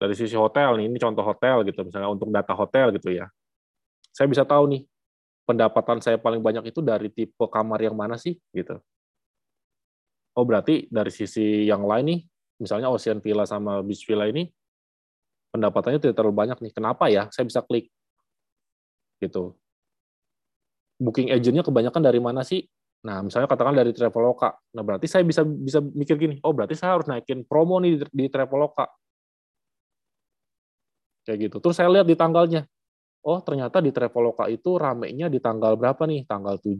[0.00, 3.28] dari sisi hotel nih, ini contoh hotel gitu, misalnya untuk data hotel gitu ya.
[4.10, 4.82] Saya bisa tahu nih
[5.44, 8.80] pendapatan saya paling banyak itu dari tipe kamar yang mana sih gitu.
[10.34, 12.20] Oh berarti dari sisi yang lain nih,
[12.58, 14.48] misalnya Ocean Villa sama Beach Villa ini
[15.54, 16.72] pendapatannya tidak terlalu banyak nih.
[16.74, 17.30] Kenapa ya?
[17.30, 17.92] Saya bisa klik
[19.22, 19.54] gitu.
[20.98, 22.66] Booking agentnya kebanyakan dari mana sih?
[23.04, 24.56] Nah, misalnya katakan dari Traveloka.
[24.72, 28.04] Nah, berarti saya bisa bisa mikir gini, oh berarti saya harus naikin promo nih di,
[28.08, 28.88] di Traveloka.
[31.28, 31.56] Kayak gitu.
[31.60, 32.64] Terus saya lihat di tanggalnya
[33.24, 36.28] oh ternyata di Traveloka itu ramenya di tanggal berapa nih?
[36.28, 36.76] Tanggal 7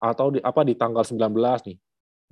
[0.00, 1.76] atau di apa di tanggal 19 nih.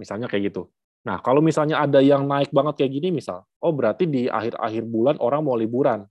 [0.00, 0.72] Misalnya kayak gitu.
[1.06, 5.16] Nah, kalau misalnya ada yang naik banget kayak gini misal, oh berarti di akhir-akhir bulan
[5.22, 6.02] orang mau liburan.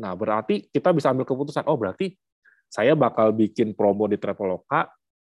[0.00, 2.16] Nah, berarti kita bisa ambil keputusan, oh berarti
[2.70, 4.88] saya bakal bikin promo di Traveloka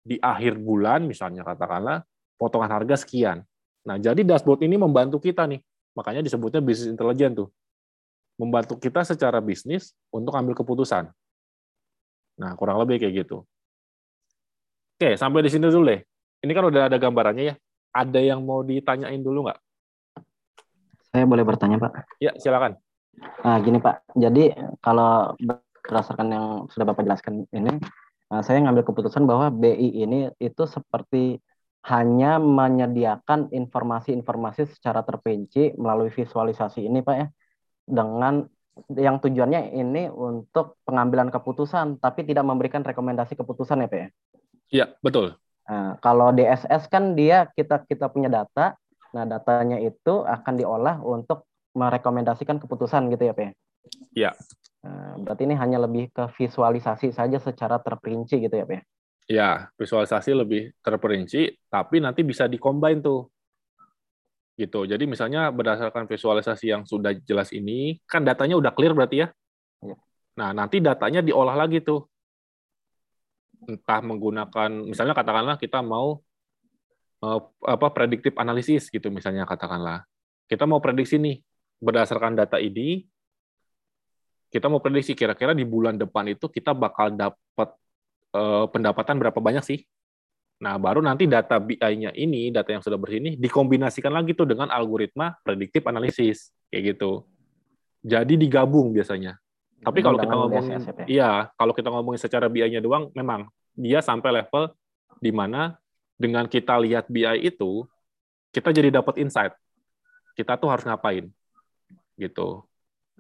[0.08, 2.08] di akhir bulan misalnya katakanlah
[2.39, 3.43] potongan harga sekian.
[3.84, 5.60] Nah, jadi dashboard ini membantu kita nih.
[6.00, 7.52] Makanya disebutnya bisnis intelijen tuh.
[8.39, 11.12] Membantu kita secara bisnis untuk ambil keputusan.
[12.38, 13.43] Nah, kurang lebih kayak gitu.
[14.98, 16.02] Oke, sampai di sini dulu deh.
[16.46, 17.56] Ini kan udah ada gambarannya ya.
[17.91, 19.60] Ada yang mau ditanyain dulu nggak?
[21.12, 22.22] Saya boleh bertanya, Pak?
[22.22, 22.78] Ya, silakan.
[23.17, 24.13] Nah, gini Pak.
[24.13, 27.74] Jadi kalau berdasarkan yang sudah Bapak jelaskan ini,
[28.27, 31.39] nah, saya ngambil keputusan bahwa BI ini itu seperti
[31.87, 37.27] hanya menyediakan informasi-informasi secara terperinci melalui visualisasi ini, Pak ya,
[37.87, 38.43] dengan
[38.93, 44.07] yang tujuannya ini untuk pengambilan keputusan, tapi tidak memberikan rekomendasi keputusan ya Pak ya?
[44.67, 45.39] Iya, betul.
[45.67, 48.75] Nah, kalau DSS kan dia kita kita punya data,
[49.15, 53.51] nah datanya itu akan diolah untuk merekomendasikan keputusan gitu ya Pak ya?
[54.11, 54.31] Iya.
[54.88, 58.82] Nah, berarti ini hanya lebih ke visualisasi saja secara terperinci gitu ya Pak ya?
[59.28, 63.28] Ya, visualisasi lebih terperinci, tapi nanti bisa dikombin tuh
[64.56, 64.88] gitu.
[64.88, 69.28] Jadi misalnya berdasarkan visualisasi yang sudah jelas ini, kan datanya udah clear berarti ya.
[69.84, 69.95] Iya.
[70.39, 72.08] Nah, nanti datanya diolah lagi tuh.
[73.67, 76.23] Entah menggunakan misalnya katakanlah kita mau
[77.21, 80.08] uh, apa prediktif analisis gitu misalnya katakanlah.
[80.47, 81.43] Kita mau prediksi nih
[81.84, 83.04] berdasarkan data ini
[84.47, 87.69] kita mau prediksi kira-kira di bulan depan itu kita bakal dapat
[88.36, 89.79] uh, pendapatan berapa banyak sih
[90.57, 94.73] Nah, baru nanti data BI-nya ini, data yang sudah bersih ini, dikombinasikan lagi tuh dengan
[94.73, 97.29] algoritma prediktif analisis, kayak gitu.
[98.01, 99.38] Jadi digabung biasanya.
[99.86, 103.45] Tapi kalau kita ngomongin, ya, iya, kalau kita ngomongin secara BI-nya doang, memang
[103.77, 104.73] dia sampai level
[105.21, 105.77] di mana
[106.17, 107.86] dengan kita lihat BI itu,
[108.49, 109.53] kita jadi dapat insight.
[110.33, 111.29] Kita tuh harus ngapain,
[112.17, 112.65] gitu.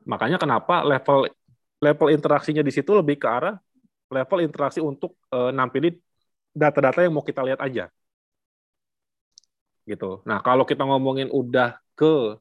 [0.05, 1.31] Makanya kenapa level
[1.81, 3.55] level interaksinya di situ lebih ke arah
[4.11, 5.95] level interaksi untuk uh, nampilin
[6.55, 7.91] data-data yang mau kita lihat aja.
[9.87, 10.19] Gitu.
[10.27, 12.35] Nah, kalau kita ngomongin udah ke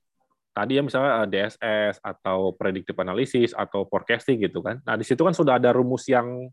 [0.56, 4.80] tadi ya misalnya eh, DSS atau predictive analysis atau forecasting gitu kan.
[4.82, 6.48] Nah, di situ kan sudah ada rumus yang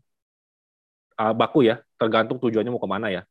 [1.18, 3.22] uh, baku ya, tergantung tujuannya mau ke mana ya.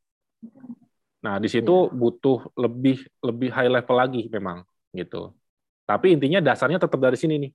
[1.23, 1.93] Nah, di situ iya.
[1.93, 5.31] butuh lebih lebih high level lagi memang gitu.
[5.87, 7.51] Tapi intinya dasarnya tetap dari sini nih.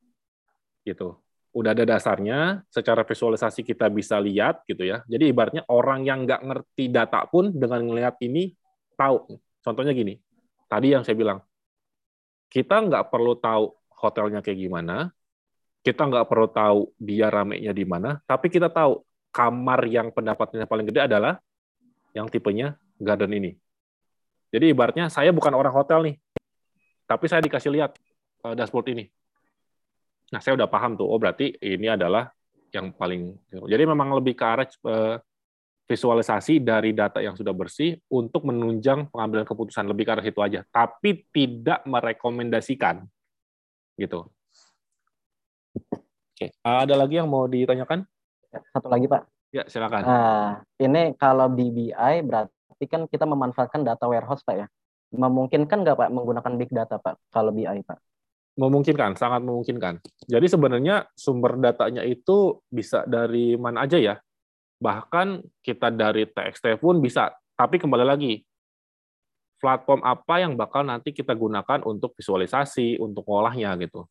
[0.83, 1.19] Gitu
[1.59, 5.03] udah ada dasarnya, secara visualisasi kita bisa lihat gitu ya.
[5.09, 8.53] Jadi ibaratnya orang yang nggak ngerti data pun dengan melihat ini
[8.95, 9.41] tahu.
[9.65, 10.21] Contohnya gini,
[10.69, 11.43] tadi yang saya bilang,
[12.53, 15.11] kita nggak perlu tahu hotelnya kayak gimana,
[15.83, 19.03] kita nggak perlu tahu dia ramenya di mana, tapi kita tahu
[19.35, 21.43] kamar yang pendapatannya paling gede adalah
[22.15, 23.59] yang tipenya garden ini.
[24.49, 26.17] Jadi ibaratnya saya bukan orang hotel nih,
[27.05, 27.99] tapi saya dikasih lihat
[28.47, 29.11] uh, dashboard ini
[30.29, 32.29] Nah, saya udah paham tuh, oh berarti ini adalah
[32.69, 33.33] yang paling.
[33.49, 35.17] Jadi memang lebih ke arah eh,
[35.89, 40.61] visualisasi dari data yang sudah bersih untuk menunjang pengambilan keputusan lebih ke arah situ aja,
[40.69, 43.09] tapi tidak merekomendasikan,
[43.97, 44.29] gitu.
[46.39, 48.05] Oke, ada lagi yang mau ditanyakan?
[48.71, 49.23] Satu lagi Pak.
[49.49, 50.05] Ya, silakan.
[50.05, 54.67] Nah, ini kalau BBI berarti kan kita memanfaatkan data warehouse Pak ya.
[55.09, 57.99] Memungkinkan nggak Pak menggunakan big data Pak kalau BI Pak?
[58.59, 60.03] Memungkinkan, sangat memungkinkan.
[60.27, 64.19] Jadi sebenarnya sumber datanya itu bisa dari mana aja ya.
[64.83, 67.31] Bahkan kita dari TXT pun bisa.
[67.55, 68.43] Tapi kembali lagi,
[69.63, 74.11] platform apa yang bakal nanti kita gunakan untuk visualisasi, untuk ngolahnya gitu.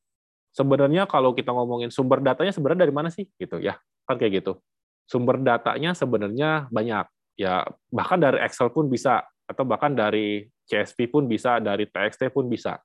[0.56, 3.76] Sebenarnya kalau kita ngomongin sumber datanya sebenarnya dari mana sih gitu ya.
[4.08, 4.64] Kan kayak gitu.
[5.12, 7.04] Sumber datanya sebenarnya banyak.
[7.36, 12.48] Ya, bahkan dari Excel pun bisa atau bahkan dari CSV pun bisa, dari TXT pun
[12.48, 12.80] bisa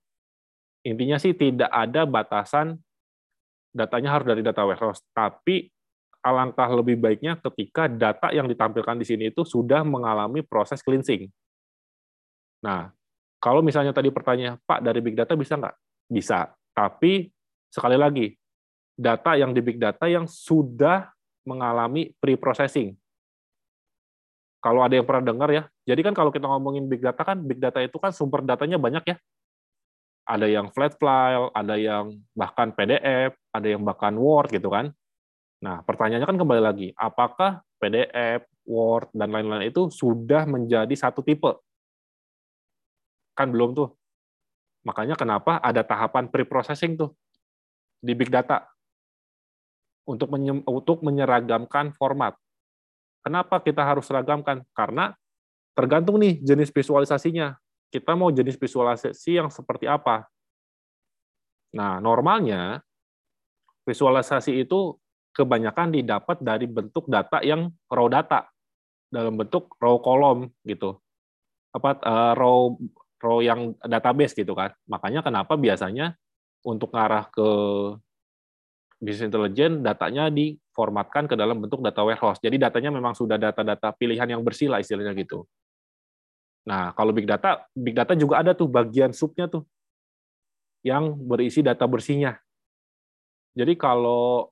[0.82, 2.78] intinya sih tidak ada batasan
[3.72, 5.72] datanya harus dari data warehouse, tapi
[6.22, 11.26] alangkah lebih baiknya ketika data yang ditampilkan di sini itu sudah mengalami proses cleansing.
[12.62, 12.94] Nah,
[13.42, 15.74] kalau misalnya tadi pertanyaan, Pak, dari big data bisa nggak?
[16.06, 16.54] Bisa.
[16.70, 17.26] Tapi,
[17.66, 18.30] sekali lagi,
[18.94, 21.10] data yang di big data yang sudah
[21.42, 22.94] mengalami pre-processing.
[24.62, 27.58] Kalau ada yang pernah dengar ya, jadi kan kalau kita ngomongin big data kan, big
[27.58, 29.16] data itu kan sumber datanya banyak ya.
[30.22, 34.94] Ada yang flat file, ada yang bahkan PDF, ada yang bahkan Word gitu kan.
[35.62, 41.50] Nah, pertanyaannya kan kembali lagi, apakah PDF, Word, dan lain-lain itu sudah menjadi satu tipe?
[43.34, 43.90] Kan belum tuh.
[44.82, 47.14] Makanya kenapa ada tahapan pre-processing tuh
[48.02, 48.66] di big data
[50.02, 50.34] untuk
[50.66, 52.34] untuk menyeragamkan format.
[53.22, 54.66] Kenapa kita harus seragamkan?
[54.74, 55.14] Karena
[55.78, 57.54] tergantung nih jenis visualisasinya.
[57.92, 60.24] Kita mau jenis visualisasi yang seperti apa?
[61.76, 62.80] Nah, normalnya
[63.84, 64.96] visualisasi itu
[65.36, 68.48] kebanyakan didapat dari bentuk data yang raw data
[69.12, 70.96] dalam bentuk raw kolom gitu.
[71.76, 72.72] Apa uh, raw
[73.20, 74.72] raw yang database gitu kan.
[74.88, 76.16] Makanya kenapa biasanya
[76.64, 77.48] untuk ngarah ke
[79.02, 82.38] business intelligence datanya diformatkan ke dalam bentuk data warehouse.
[82.38, 85.44] Jadi datanya memang sudah data-data pilihan yang bersih lah istilahnya gitu.
[86.62, 89.66] Nah, kalau big data, big data juga ada tuh bagian subnya tuh
[90.86, 92.38] yang berisi data bersihnya.
[93.58, 94.50] Jadi kalau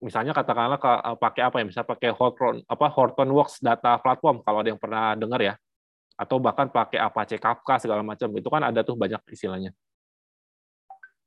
[0.00, 0.80] misalnya katakanlah
[1.20, 5.40] pakai apa ya, misalnya pakai Horton apa Hortonworks data platform kalau ada yang pernah dengar
[5.44, 5.54] ya,
[6.16, 9.72] atau bahkan pakai Apache Kafka segala macam itu kan ada tuh banyak istilahnya.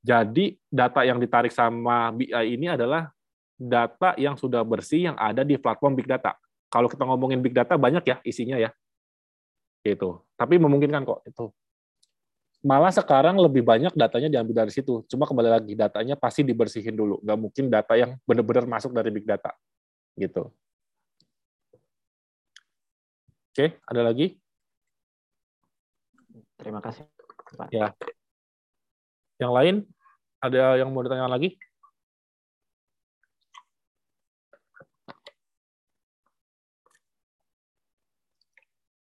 [0.03, 3.07] Jadi data yang ditarik sama BI ini adalah
[3.55, 6.35] data yang sudah bersih yang ada di platform big data.
[6.67, 8.73] Kalau kita ngomongin big data banyak ya isinya ya.
[9.83, 10.09] Gitu.
[10.39, 11.51] Tapi memungkinkan kok itu.
[12.63, 15.03] Malah sekarang lebih banyak datanya diambil dari situ.
[15.11, 17.19] Cuma kembali lagi datanya pasti dibersihin dulu.
[17.19, 19.51] Nggak mungkin data yang benar-benar masuk dari big data.
[20.15, 20.47] Gitu.
[23.53, 24.39] Oke, ada lagi?
[26.55, 27.03] Terima kasih.
[27.53, 27.67] Pak.
[27.69, 27.91] Ya.
[29.37, 29.75] Yang lain,
[30.39, 31.59] ada yang mau ditanya lagi?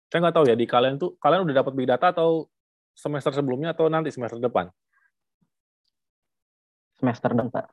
[0.07, 2.47] Saya nggak tahu ya di kalian tuh kalian udah dapat big data atau
[2.95, 4.71] semester sebelumnya atau nanti semester depan?
[6.97, 7.67] Semester depan.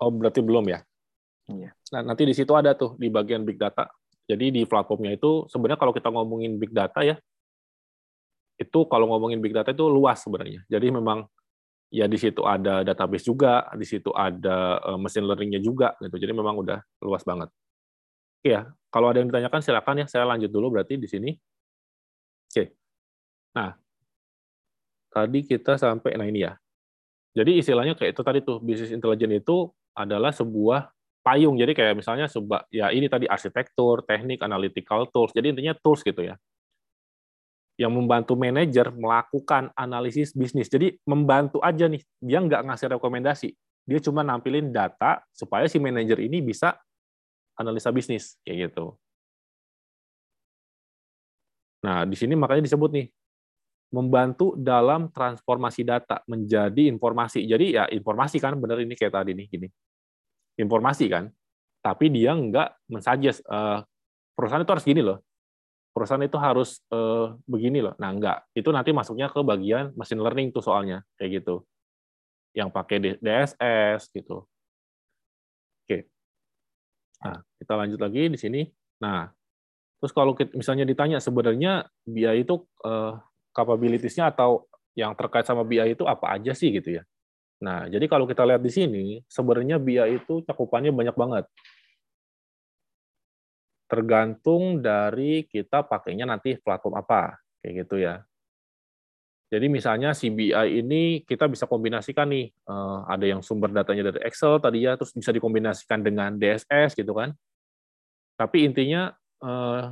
[0.00, 0.80] Oh berarti belum ya?
[1.50, 1.74] Iya.
[1.92, 3.90] Nah nanti di situ ada tuh di bagian big data.
[4.30, 7.18] Jadi di platformnya itu sebenarnya kalau kita ngomongin big data ya,
[8.56, 10.62] itu kalau ngomongin big data itu luas sebenarnya.
[10.70, 11.26] Jadi memang
[11.92, 16.16] ya di situ ada database juga, di situ ada uh, machine learning-nya juga gitu.
[16.16, 17.50] Jadi memang udah luas banget.
[18.42, 21.30] Iya, kalau ada yang ditanyakan silakan ya, saya lanjut dulu berarti di sini.
[22.52, 22.76] Oke.
[23.56, 23.72] Nah,
[25.08, 26.52] tadi kita sampai nah ini ya.
[27.32, 30.92] Jadi istilahnya kayak itu tadi tuh business intelligence itu adalah sebuah
[31.24, 31.56] payung.
[31.56, 35.32] Jadi kayak misalnya sebuah ya ini tadi arsitektur, teknik, analytical tools.
[35.32, 36.36] Jadi intinya tools gitu ya
[37.80, 40.68] yang membantu manajer melakukan analisis bisnis.
[40.68, 43.48] Jadi membantu aja nih, dia nggak ngasih rekomendasi.
[43.88, 46.76] Dia cuma nampilin data supaya si manajer ini bisa
[47.56, 48.94] analisa bisnis kayak gitu.
[51.82, 53.06] Nah, di sini makanya disebut nih
[53.92, 57.44] membantu dalam transformasi data menjadi informasi.
[57.44, 59.68] Jadi ya informasi kan benar ini kayak tadi nih gini.
[60.62, 61.28] Informasi kan.
[61.82, 63.82] Tapi dia nggak mensuggest uh,
[64.32, 65.18] perusahaan itu harus gini loh
[65.92, 67.94] perusahaan itu harus uh, begini loh.
[68.00, 68.48] Nah, enggak.
[68.56, 71.62] Itu nanti masuknya ke bagian machine learning tuh soalnya, kayak gitu.
[72.56, 74.48] Yang pakai DSS gitu.
[75.84, 76.08] Oke.
[77.22, 78.60] Nah, kita lanjut lagi di sini.
[79.04, 79.28] Nah,
[80.02, 83.22] terus kalau kita, misalnya ditanya sebenarnya BI itu uh,
[83.54, 84.66] capabilities-nya atau
[84.98, 87.06] yang terkait sama BI itu apa aja sih gitu ya.
[87.62, 91.46] Nah, jadi kalau kita lihat di sini, sebenarnya BI itu cakupannya banyak banget
[93.92, 98.24] tergantung dari kita pakainya nanti platform apa kayak gitu ya.
[99.52, 104.56] Jadi misalnya CBI ini kita bisa kombinasikan nih, eh, ada yang sumber datanya dari Excel
[104.64, 107.36] tadi ya, terus bisa dikombinasikan dengan DSS gitu kan.
[108.40, 109.12] Tapi intinya
[109.42, 109.82] eh,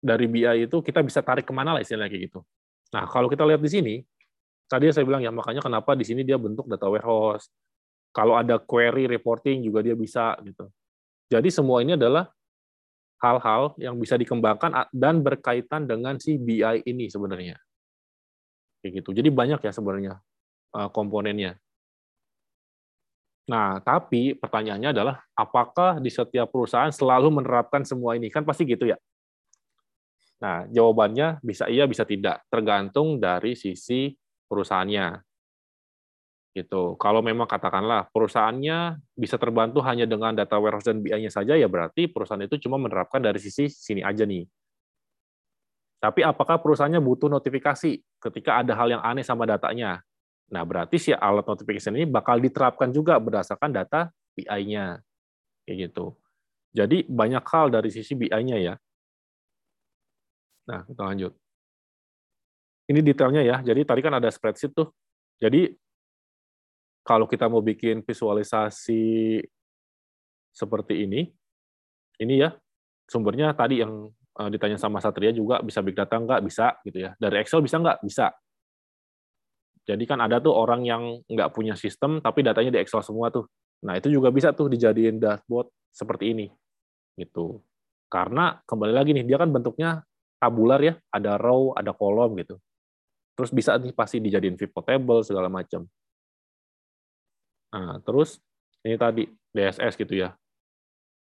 [0.00, 2.40] dari BI itu kita bisa tarik ke mana lah istilahnya kayak gitu.
[2.94, 3.94] Nah kalau kita lihat di sini,
[4.70, 7.50] tadi saya bilang ya makanya kenapa di sini dia bentuk data warehouse.
[8.14, 10.72] Kalau ada query reporting juga dia bisa gitu.
[11.28, 12.30] Jadi semua ini adalah
[13.20, 17.56] hal-hal yang bisa dikembangkan dan berkaitan dengan si BI ini sebenarnya.
[18.80, 19.10] Kayak gitu.
[19.16, 20.14] Jadi banyak ya sebenarnya
[20.76, 21.58] uh, komponennya.
[23.46, 28.26] Nah, tapi pertanyaannya adalah apakah di setiap perusahaan selalu menerapkan semua ini?
[28.26, 28.98] Kan pasti gitu ya.
[30.42, 34.12] Nah, jawabannya bisa iya, bisa tidak, tergantung dari sisi
[34.50, 35.22] perusahaannya.
[36.58, 36.96] Gitu.
[36.98, 42.10] Kalau memang katakanlah perusahaannya bisa terbantu hanya dengan data warehouse dan BI-nya saja, ya berarti
[42.10, 44.42] perusahaan itu cuma menerapkan dari sisi sini aja nih.
[46.02, 50.02] Tapi apakah perusahaannya butuh notifikasi ketika ada hal yang aneh sama datanya?
[50.46, 55.02] Nah, berarti si alat notification ini bakal diterapkan juga berdasarkan data BI-nya.
[55.66, 56.14] Kayak gitu.
[56.76, 58.74] Jadi banyak hal dari sisi BI-nya ya.
[60.70, 61.32] Nah, kita lanjut.
[62.86, 63.56] Ini detailnya ya.
[63.66, 64.94] Jadi tadi kan ada spreadsheet tuh.
[65.42, 65.74] Jadi
[67.02, 69.42] kalau kita mau bikin visualisasi
[70.54, 71.30] seperti ini,
[72.22, 72.54] ini ya
[73.06, 77.18] sumbernya tadi yang eh, ditanya sama Satria juga bisa big data nggak bisa gitu ya.
[77.18, 78.30] Dari Excel bisa nggak bisa.
[79.86, 83.46] Jadi kan ada tuh orang yang nggak punya sistem tapi datanya di Excel semua tuh.
[83.86, 86.46] Nah itu juga bisa tuh dijadiin dashboard seperti ini
[87.14, 87.62] gitu.
[88.10, 90.02] Karena kembali lagi nih dia kan bentuknya
[90.42, 92.58] tabular ya, ada row, ada kolom gitu.
[93.38, 95.86] Terus bisa nih pasti dijadiin pivot table segala macam.
[97.70, 98.40] Nah, terus
[98.86, 100.32] ini tadi DSS gitu ya.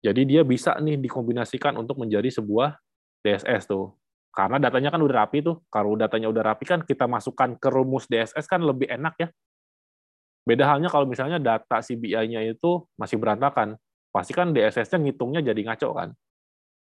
[0.02, 2.74] Jadi dia bisa nih dikombinasikan untuk menjadi sebuah
[3.22, 3.94] DSS tuh.
[4.33, 5.61] Karena datanya kan udah rapi tuh.
[5.68, 9.28] Kalau datanya udah rapi kan kita masukkan ke rumus DSS kan lebih enak ya.
[10.43, 13.78] Beda halnya kalau misalnya data CBI-nya itu masih berantakan.
[14.11, 16.09] Pasti kan DSS-nya ngitungnya jadi ngaco kan.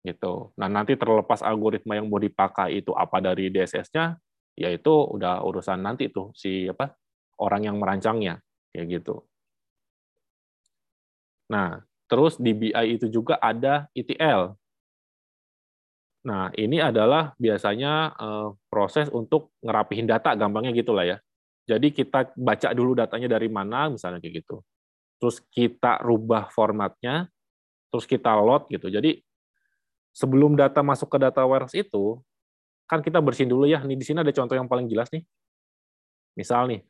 [0.02, 0.54] Gitu.
[0.58, 4.18] Nah, nanti terlepas algoritma yang mau dipakai itu apa dari DSS-nya,
[4.58, 6.94] yaitu udah urusan nanti tuh si apa
[7.38, 8.42] orang yang merancangnya
[8.74, 9.22] kayak gitu.
[11.52, 14.56] Nah, terus di BI itu juga ada ETL.
[16.22, 21.18] Nah, ini adalah biasanya eh, proses untuk ngerapihin data, gampangnya gitulah ya.
[21.66, 24.62] Jadi kita baca dulu datanya dari mana, misalnya kayak gitu.
[25.18, 27.30] Terus kita rubah formatnya,
[27.90, 28.90] terus kita load gitu.
[28.90, 29.22] Jadi
[30.14, 32.18] sebelum data masuk ke data warehouse itu,
[32.90, 33.82] kan kita bersihin dulu ya.
[33.82, 35.22] Nih di sini ada contoh yang paling jelas nih.
[36.38, 36.80] Misal nih,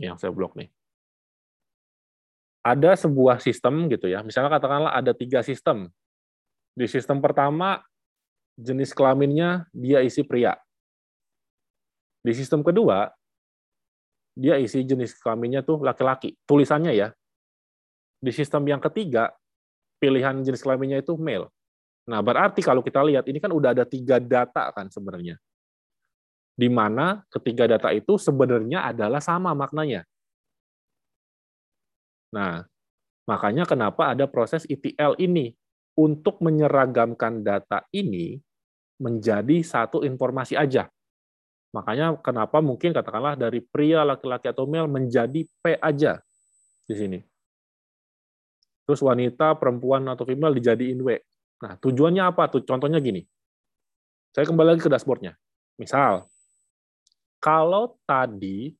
[0.00, 0.68] yang saya blok nih
[2.66, 5.86] ada sebuah sistem gitu ya, misalnya katakanlah ada tiga sistem.
[6.74, 7.78] Di sistem pertama,
[8.56, 10.56] jenis kelaminnya dia isi pria.
[12.24, 13.12] Di sistem kedua,
[14.36, 16.34] dia isi jenis kelaminnya tuh laki-laki.
[16.44, 17.08] Tulisannya ya.
[18.20, 19.30] Di sistem yang ketiga,
[20.00, 21.48] pilihan jenis kelaminnya itu male.
[22.06, 25.38] Nah, berarti kalau kita lihat, ini kan udah ada tiga data kan sebenarnya.
[26.56, 30.06] Di mana ketiga data itu sebenarnya adalah sama maknanya.
[32.32, 32.64] Nah,
[33.28, 35.52] makanya kenapa ada proses ETL ini
[35.96, 38.36] untuk menyeragamkan data ini
[39.00, 40.88] menjadi satu informasi aja.
[41.72, 46.20] Makanya kenapa mungkin katakanlah dari pria, laki-laki atau male menjadi P aja
[46.88, 47.18] di sini.
[48.86, 51.10] Terus wanita, perempuan atau female dijadiin W.
[51.60, 52.62] Nah, tujuannya apa tuh?
[52.62, 53.24] Contohnya gini.
[54.32, 55.34] Saya kembali lagi ke dashboardnya.
[55.76, 56.24] Misal,
[57.42, 58.72] kalau tadi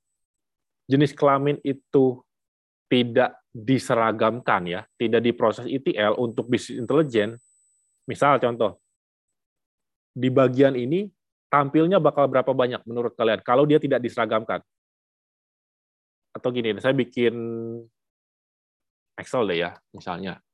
[0.89, 2.23] jenis kelamin itu
[2.87, 7.40] tidak diseragamkan ya, tidak diproses ETL untuk bisnis intelijen.
[8.04, 8.76] Misal contoh,
[10.12, 11.09] di bagian ini
[11.48, 14.61] tampilnya bakal berapa banyak menurut kalian kalau dia tidak diseragamkan?
[16.36, 17.32] Atau gini, saya bikin
[19.16, 20.44] Excel deh ya, misalnya.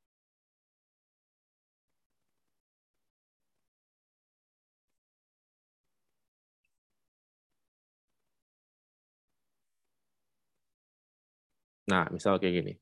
[11.91, 12.73] Nah, misal kayak gini.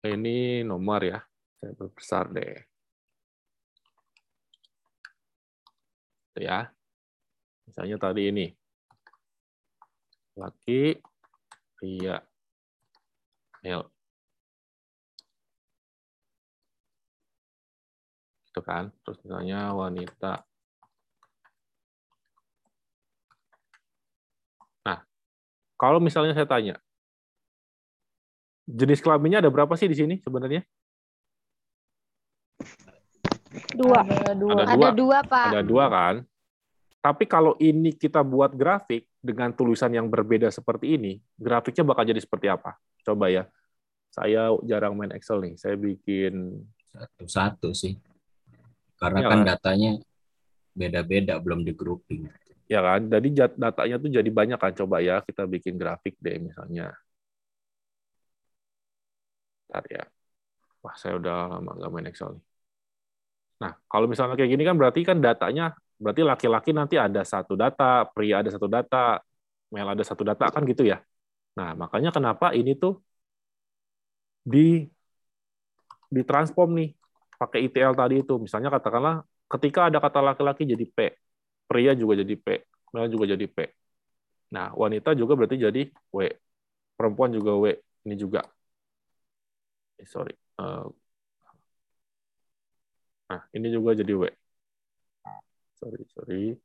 [0.00, 1.20] Ini nomor ya.
[1.60, 2.56] Saya berbesar deh.
[6.32, 6.72] Itu ya.
[7.68, 8.46] Misalnya tadi ini.
[10.40, 10.96] Laki,
[11.76, 12.16] pria,
[13.60, 13.86] male.
[18.48, 18.88] Itu kan.
[19.04, 20.48] Terus misalnya wanita,
[25.80, 26.76] Kalau misalnya saya tanya,
[28.70, 30.62] jenis kelaminnya ada berapa sih di sini sebenarnya?
[33.74, 34.00] Dua.
[34.06, 34.52] Ada dua.
[34.54, 34.74] Ada dua.
[34.74, 35.46] Ada dua, Pak.
[35.50, 36.14] Ada dua kan?
[37.00, 42.20] Tapi kalau ini kita buat grafik dengan tulisan yang berbeda seperti ini, grafiknya bakal jadi
[42.20, 42.76] seperti apa?
[43.02, 43.48] Coba ya.
[44.12, 45.54] Saya jarang main Excel nih.
[45.56, 46.60] Saya bikin
[46.90, 47.94] Satu-satu sih.
[49.00, 49.46] Karena Iya kan kan?
[49.56, 49.90] datanya
[50.76, 52.28] beda-beda, belum di grouping.
[52.70, 53.06] ya kan.
[53.08, 54.72] Jadi datanya tuh jadi banyak kan.
[54.76, 56.92] Coba ya kita bikin grafik deh misalnya.
[59.70, 60.02] Ntar ya.
[60.84, 62.44] Wah, saya udah lama nggak main Excel nih.
[63.62, 68.08] Nah, kalau misalnya kayak gini kan berarti kan datanya, berarti laki-laki nanti ada satu data,
[68.08, 69.20] pria ada satu data,
[69.72, 70.96] male ada satu data, kan gitu ya.
[71.58, 72.92] Nah, makanya kenapa ini tuh
[74.44, 74.90] di
[76.10, 76.88] ditransform nih
[77.40, 78.34] pakai ETL tadi itu.
[78.36, 79.22] Misalnya katakanlah
[79.56, 80.98] ketika ada kata laki-laki jadi P,
[81.70, 82.46] pria juga jadi P,
[82.92, 83.58] male juga jadi P.
[84.54, 85.82] Nah, wanita juga berarti jadi
[86.14, 86.18] W.
[86.98, 87.64] Perempuan juga W.
[88.06, 88.42] Ini juga.
[90.00, 90.32] Eh, sorry.
[90.56, 90.88] Uh,
[93.28, 94.24] nah, ini juga jadi W.
[95.76, 96.56] Sorry, sorry.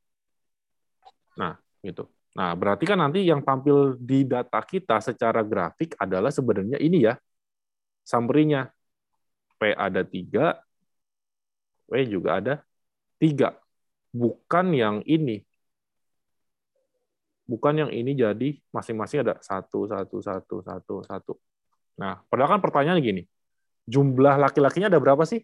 [1.36, 2.08] Nah, gitu.
[2.36, 7.16] Nah, berarti kan nanti yang tampil di data kita secara grafik adalah sebenarnya ini ya,
[8.04, 8.72] summary-nya.
[9.56, 10.60] P ada tiga,
[11.88, 12.54] W juga ada
[13.16, 13.56] tiga.
[14.12, 15.48] Bukan yang ini.
[17.48, 21.32] Bukan yang ini jadi masing-masing ada satu, satu, satu, satu, satu.
[21.96, 23.22] Nah, padahal kan pertanyaannya gini,
[23.88, 25.40] jumlah laki-lakinya ada berapa sih?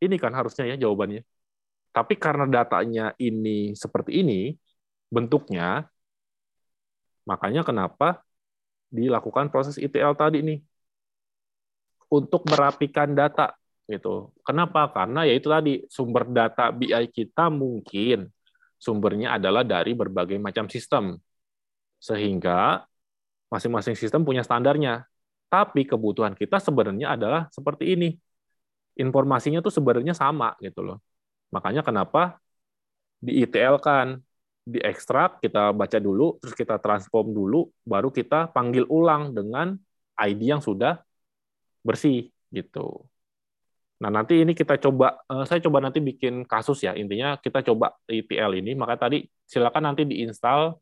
[0.00, 1.22] Ini kan harusnya ya jawabannya.
[1.92, 4.56] Tapi karena datanya ini seperti ini,
[5.12, 5.90] bentuknya,
[7.28, 8.22] makanya kenapa
[8.90, 10.58] dilakukan proses ETL tadi nih
[12.10, 13.54] untuk merapikan data
[13.86, 14.34] gitu.
[14.46, 14.90] Kenapa?
[14.90, 18.30] Karena ya itu tadi sumber data BI kita mungkin
[18.78, 21.18] sumbernya adalah dari berbagai macam sistem.
[22.00, 22.86] Sehingga
[23.50, 25.09] masing-masing sistem punya standarnya.
[25.50, 28.14] Tapi kebutuhan kita sebenarnya adalah seperti ini.
[28.94, 30.98] Informasinya tuh sebenarnya sama gitu loh.
[31.50, 32.38] Makanya kenapa
[33.18, 34.22] di ETL kan
[34.64, 39.74] diekstrak, kita baca dulu, terus kita transform dulu, baru kita panggil ulang dengan
[40.14, 41.02] ID yang sudah
[41.82, 43.08] bersih gitu.
[44.00, 46.92] Nah, nanti ini kita coba eh, saya coba nanti bikin kasus ya.
[46.96, 50.80] Intinya kita coba ETL ini, maka tadi silakan nanti diinstal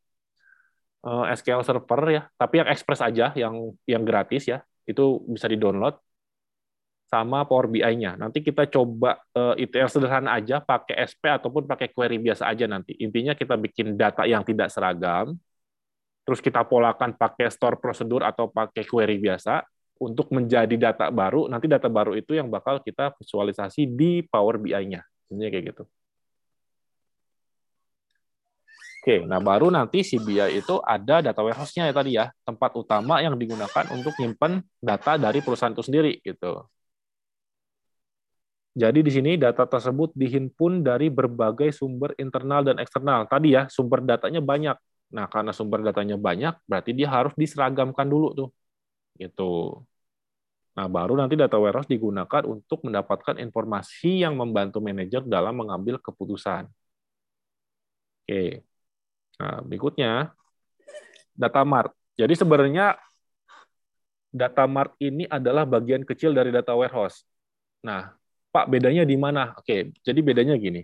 [1.07, 3.55] eh, SQL Server ya, tapi yang Express aja yang
[3.87, 4.59] yang gratis ya.
[4.89, 6.01] Itu bisa di-download
[7.09, 8.21] sama Power BI-nya.
[8.21, 12.69] Nanti kita coba uh, eh, ETL sederhana aja, pakai SP ataupun pakai query biasa aja
[12.69, 12.93] nanti.
[13.01, 15.41] Intinya kita bikin data yang tidak seragam,
[16.29, 19.65] terus kita polakan pakai store prosedur atau pakai query biasa
[19.97, 21.49] untuk menjadi data baru.
[21.49, 25.01] Nanti data baru itu yang bakal kita visualisasi di Power BI-nya.
[25.33, 25.85] Ini kayak gitu.
[29.09, 33.25] Oke, nah baru nanti si BI itu ada data warehouse-nya ya tadi ya, tempat utama
[33.25, 36.69] yang digunakan untuk nyimpen data dari perusahaan itu sendiri gitu.
[38.77, 43.25] Jadi di sini data tersebut dihimpun dari berbagai sumber internal dan eksternal.
[43.33, 44.77] Tadi ya, sumber datanya banyak.
[45.17, 48.49] Nah, karena sumber datanya banyak, berarti dia harus diseragamkan dulu tuh.
[49.17, 49.81] Gitu.
[50.77, 56.69] Nah, baru nanti data warehouse digunakan untuk mendapatkan informasi yang membantu manajer dalam mengambil keputusan.
[58.29, 58.63] Oke.
[59.39, 60.35] Nah, berikutnya
[61.39, 61.95] data mart.
[62.19, 62.99] Jadi sebenarnya
[64.35, 67.23] data mart ini adalah bagian kecil dari data warehouse.
[67.87, 68.13] Nah,
[68.51, 69.55] Pak, bedanya di mana?
[69.55, 70.83] Oke, jadi bedanya gini.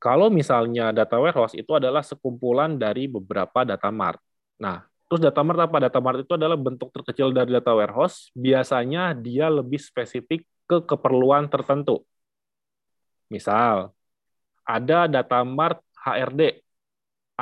[0.00, 4.20] Kalau misalnya data warehouse itu adalah sekumpulan dari beberapa data mart.
[4.56, 5.76] Nah, terus data mart apa?
[5.88, 8.32] Data mart itu adalah bentuk terkecil dari data warehouse.
[8.32, 12.04] Biasanya dia lebih spesifik ke keperluan tertentu.
[13.28, 13.92] Misal,
[14.64, 16.64] ada data mart HRD,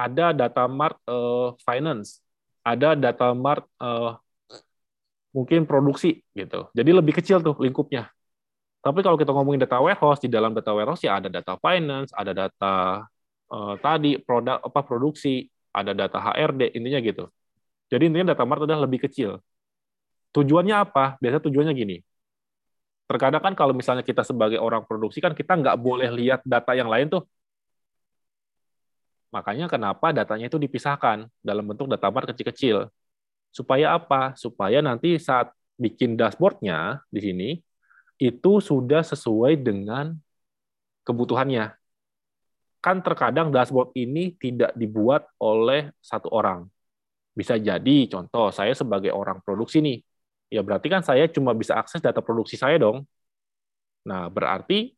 [0.05, 2.23] ada data mart uh, finance,
[2.63, 4.15] ada data mart uh,
[5.35, 6.71] mungkin produksi gitu.
[6.71, 8.07] Jadi lebih kecil tuh lingkupnya.
[8.79, 12.31] Tapi kalau kita ngomongin data warehouse, di dalam data warehouse ya ada data finance, ada
[12.31, 12.73] data
[13.51, 17.25] uh, tadi produk apa produksi, ada data HRD, intinya gitu.
[17.91, 19.43] Jadi intinya data mart adalah lebih kecil.
[20.31, 21.19] Tujuannya apa?
[21.19, 21.97] Biasanya tujuannya gini.
[23.09, 26.93] Terkadang kan kalau misalnya kita sebagai orang produksi kan kita nggak boleh lihat data yang
[26.93, 27.25] lain tuh.
[29.29, 32.89] Makanya kenapa datanya itu dipisahkan dalam bentuk data mart kecil-kecil.
[33.53, 34.33] Supaya apa?
[34.37, 37.49] Supaya nanti saat bikin dashboardnya di sini,
[38.19, 40.17] itu sudah sesuai dengan
[41.07, 41.77] kebutuhannya.
[42.83, 46.67] Kan terkadang dashboard ini tidak dibuat oleh satu orang.
[47.37, 50.03] Bisa jadi, contoh, saya sebagai orang produksi nih,
[50.51, 53.07] ya berarti kan saya cuma bisa akses data produksi saya dong.
[54.09, 54.98] Nah, berarti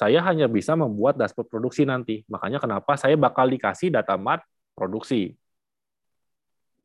[0.00, 2.22] saya hanya bisa membuat dashboard produksi nanti.
[2.30, 4.46] Makanya kenapa saya bakal dikasih data mart
[4.78, 5.34] produksi.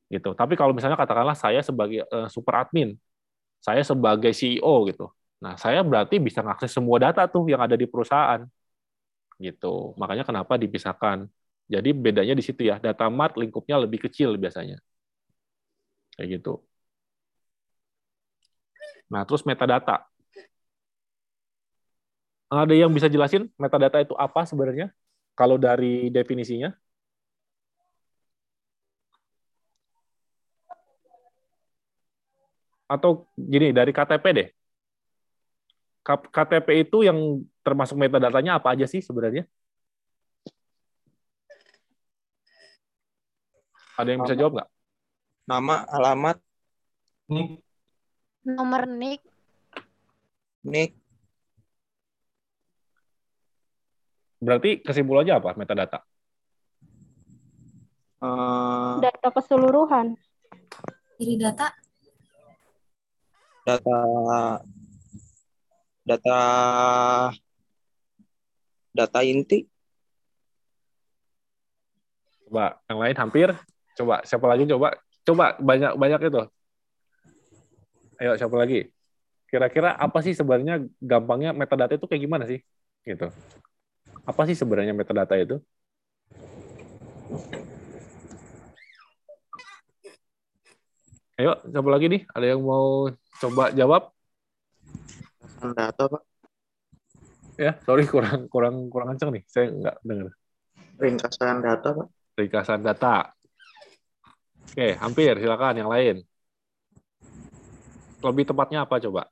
[0.10, 0.30] Gitu.
[0.34, 2.98] Tapi kalau misalnya katakanlah saya sebagai uh, super admin,
[3.62, 5.06] saya sebagai CEO gitu.
[5.44, 8.42] Nah, saya berarti bisa mengakses semua data tuh yang ada di perusahaan.
[9.38, 9.94] Gitu.
[10.02, 11.30] Makanya kenapa dipisahkan.
[11.70, 12.82] Jadi bedanya di situ ya.
[12.82, 14.78] Data mart lingkupnya lebih kecil biasanya.
[16.18, 16.54] Kayak gitu.
[19.12, 20.13] Nah, terus metadata.
[22.54, 24.94] Ada yang bisa jelasin metadata itu apa sebenarnya?
[25.34, 26.70] Kalau dari definisinya?
[32.86, 34.48] Atau gini, dari KTP deh.
[36.06, 39.50] KTP itu yang termasuk metadatanya apa aja sih sebenarnya?
[43.98, 44.70] Ada yang bisa jawab nggak?
[45.50, 46.38] Nama, alamat,
[47.34, 47.66] nik,
[48.46, 49.22] nomor nik,
[50.62, 51.03] nik.
[54.44, 56.04] Berarti kesimpulannya apa metadata?
[58.20, 60.20] Eh, Data keseluruhan.
[61.24, 61.72] Iri data.
[63.64, 63.96] data
[66.04, 66.40] data
[68.92, 69.64] data inti
[72.44, 73.50] Coba yang lain hampir.
[73.98, 74.94] Coba siapa lagi coba?
[75.26, 76.44] Coba banyak banyak itu.
[78.22, 78.94] Ayo siapa lagi?
[79.50, 82.62] Kira-kira apa sih sebenarnya gampangnya metadata itu kayak gimana sih?
[83.02, 83.26] Gitu.
[84.24, 85.60] Apa sih sebenarnya metadata itu?
[91.36, 92.22] Ayo, siapa lagi nih?
[92.32, 93.12] Ada yang mau
[93.42, 94.14] coba jawab?
[95.64, 96.24] Data pak
[97.56, 99.44] Ya, sorry kurang kurang kurang kenceng nih.
[99.46, 100.34] Saya nggak dengar.
[100.98, 103.30] ringkasan data pak Ringkasan data.
[104.74, 105.38] Oke, hampir.
[105.38, 106.26] Silakan yang lain.
[108.24, 109.30] Lebih tepatnya apa coba?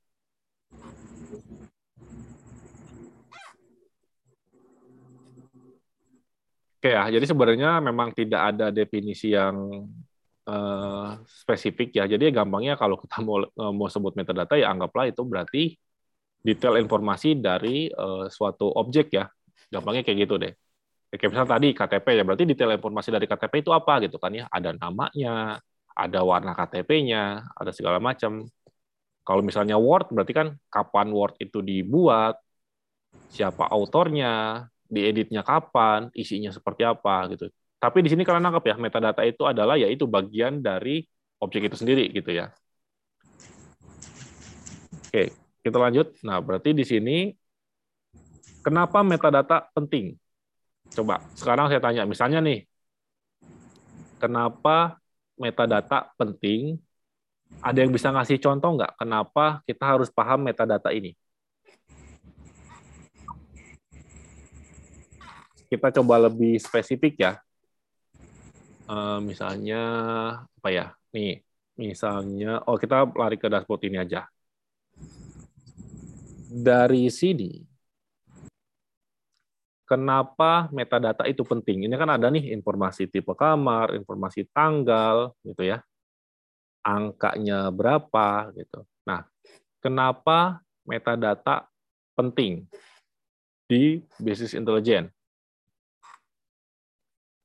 [6.82, 9.86] Oke ya, jadi sebenarnya memang tidak ada definisi yang
[10.50, 12.04] eh, spesifik ya.
[12.10, 15.78] Jadi gampangnya kalau kita mau eh, mau sebut metadata ya anggaplah itu berarti
[16.48, 19.26] detail informasi dari eh, suatu objek ya.
[19.74, 20.54] Gampangnya kayak gitu deh.
[21.12, 24.32] Ya, Kayak misalnya tadi KTP ya, berarti detail informasi dari KTP itu apa gitu kan
[24.34, 24.46] ya?
[24.50, 25.62] Ada namanya,
[25.96, 27.24] ada warna KTP-nya,
[27.60, 28.48] ada segala macam.
[29.28, 32.36] Kalau misalnya Word berarti kan kapan Word itu dibuat,
[33.32, 37.48] siapa autornya, dieditnya kapan, isinya seperti apa gitu.
[37.80, 41.08] Tapi di sini kalian nangkep ya, metadata itu adalah yaitu bagian dari
[41.40, 42.52] objek itu sendiri gitu ya.
[45.08, 45.34] Oke,
[45.64, 46.14] kita lanjut.
[46.22, 47.32] Nah, berarti di sini
[48.62, 50.20] kenapa metadata penting?
[50.92, 52.68] Coba sekarang saya tanya, misalnya nih,
[54.20, 55.00] kenapa
[55.40, 56.78] metadata penting?
[57.64, 58.96] Ada yang bisa ngasih contoh nggak?
[59.00, 61.18] Kenapa kita harus paham metadata ini?
[65.72, 67.34] Kita coba lebih spesifik ya.
[68.92, 69.82] Eh, misalnya
[70.44, 70.92] apa ya?
[71.16, 71.40] Nih,
[71.80, 74.28] misalnya oh kita lari ke dashboard ini aja.
[76.52, 77.64] Dari sini
[79.88, 81.88] kenapa metadata itu penting?
[81.88, 85.80] Ini kan ada nih informasi tipe kamar, informasi tanggal gitu ya.
[86.84, 88.84] Angkanya berapa gitu.
[89.08, 89.24] Nah,
[89.80, 91.72] kenapa metadata
[92.20, 92.68] penting
[93.72, 95.21] di business intelligence?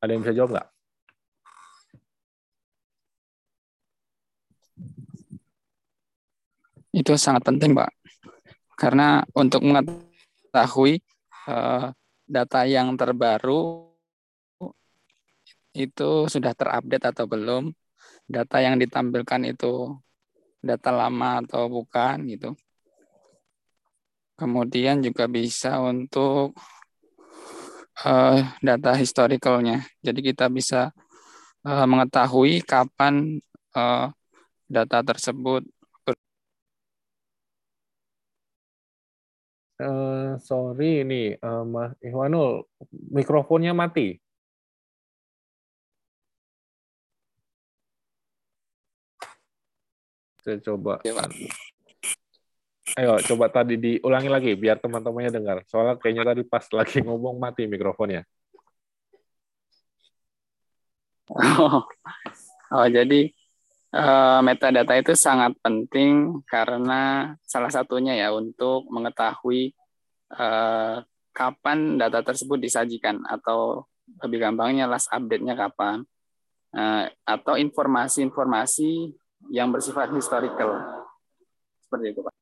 [0.07, 0.69] Ada yang bisa jawab nggak?
[6.95, 7.91] Itu sangat penting, Pak.
[8.79, 11.03] Karena untuk mengetahui
[11.51, 11.87] eh,
[12.23, 13.91] data yang terbaru
[15.75, 17.75] itu sudah terupdate atau belum,
[18.31, 19.91] data yang ditampilkan itu
[20.63, 22.55] data lama atau bukan gitu.
[24.39, 26.55] Kemudian juga bisa untuk
[28.05, 29.85] eh, data historicalnya.
[30.05, 30.91] Jadi kita bisa
[31.67, 33.41] eh, mengetahui kapan
[33.77, 34.07] eh,
[34.69, 35.63] data tersebut
[39.77, 42.65] Eh, sorry ini eh, Mas Ihwanul
[43.13, 44.17] mikrofonnya mati.
[50.41, 51.03] Saya coba.
[52.97, 55.59] Ayo coba tadi diulangi lagi biar teman-temannya dengar.
[55.69, 58.25] Soalnya kayaknya tadi pas lagi ngomong mati mikrofonnya.
[61.29, 61.85] Oh,
[62.77, 63.21] oh jadi
[63.93, 69.77] eh, metadata itu sangat penting karena salah satunya ya untuk mengetahui
[70.33, 70.97] eh,
[71.37, 73.85] kapan data tersebut disajikan atau
[74.25, 76.01] lebih gampangnya last update-nya kapan
[76.77, 79.17] Eh, atau informasi-informasi
[79.49, 80.77] yang bersifat historical
[81.81, 82.35] seperti itu Pak.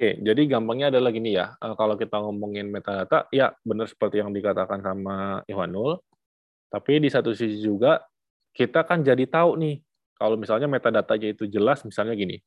[0.00, 1.60] Oke, jadi gampangnya adalah gini ya.
[1.60, 6.00] eh, Kalau kita ngomongin metadata, ya benar seperti yang dikatakan sama Ihwanul.
[6.72, 8.00] Tapi di satu sisi juga
[8.56, 9.76] kita kan jadi tahu nih
[10.16, 12.40] kalau misalnya metadatanya itu jelas, misalnya gini.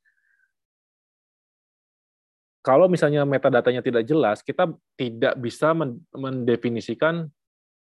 [2.65, 7.29] Kalau misalnya metadatanya tidak jelas, kita tidak bisa men- mendefinisikan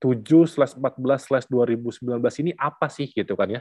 [0.00, 3.60] 7/14/2019 ini apa sih gitu kan ya.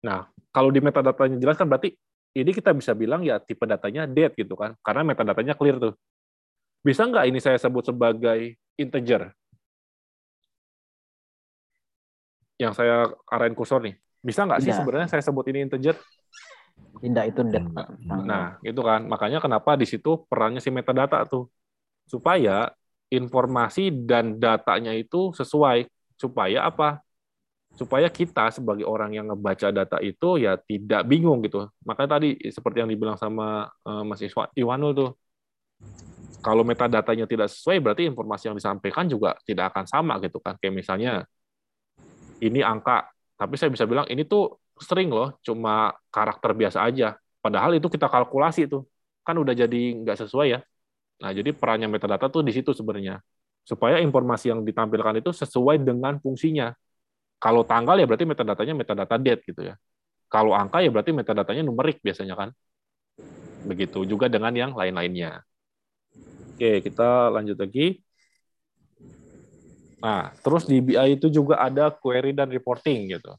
[0.00, 1.92] Nah, kalau di metadatanya jelas kan berarti
[2.32, 5.94] ini kita bisa bilang ya tipe datanya date gitu kan, karena metadatanya clear tuh.
[6.82, 9.30] Bisa nggak ini saya sebut sebagai integer?
[12.58, 13.94] Yang saya arahin kursor nih.
[14.22, 15.98] Bisa nggak sih sebenarnya saya sebut ini integer?
[17.02, 17.66] Tidak itu dat.
[18.06, 19.06] Nah, itu kan.
[19.06, 21.50] Makanya kenapa di situ perannya si metadata tuh.
[22.06, 22.70] Supaya
[23.10, 25.90] informasi dan datanya itu sesuai.
[26.14, 27.02] Supaya apa?
[27.72, 31.66] Supaya kita sebagai orang yang ngebaca data itu ya tidak bingung gitu.
[31.82, 34.20] Makanya tadi seperti yang dibilang sama eh, Mas
[34.54, 35.10] Iwanul tuh.
[36.42, 40.58] Kalau metadatanya tidak sesuai berarti informasi yang disampaikan juga tidak akan sama gitu kan.
[40.58, 41.12] Kayak misalnya
[42.42, 43.06] ini angka.
[43.38, 47.14] Tapi saya bisa bilang ini tuh sering loh, cuma karakter biasa aja.
[47.38, 48.86] Padahal itu kita kalkulasi tuh,
[49.22, 50.60] kan udah jadi nggak sesuai ya.
[51.22, 53.22] Nah, jadi perannya metadata tuh di situ sebenarnya.
[53.62, 56.74] Supaya informasi yang ditampilkan itu sesuai dengan fungsinya.
[57.42, 59.74] Kalau tanggal ya berarti metadatanya metadata date gitu ya.
[60.30, 62.48] Kalau angka ya berarti metadatanya numerik biasanya kan.
[63.66, 65.42] Begitu juga dengan yang lain-lainnya.
[66.54, 67.98] Oke, kita lanjut lagi.
[70.02, 73.34] Nah, terus di BI itu juga ada query dan reporting gitu.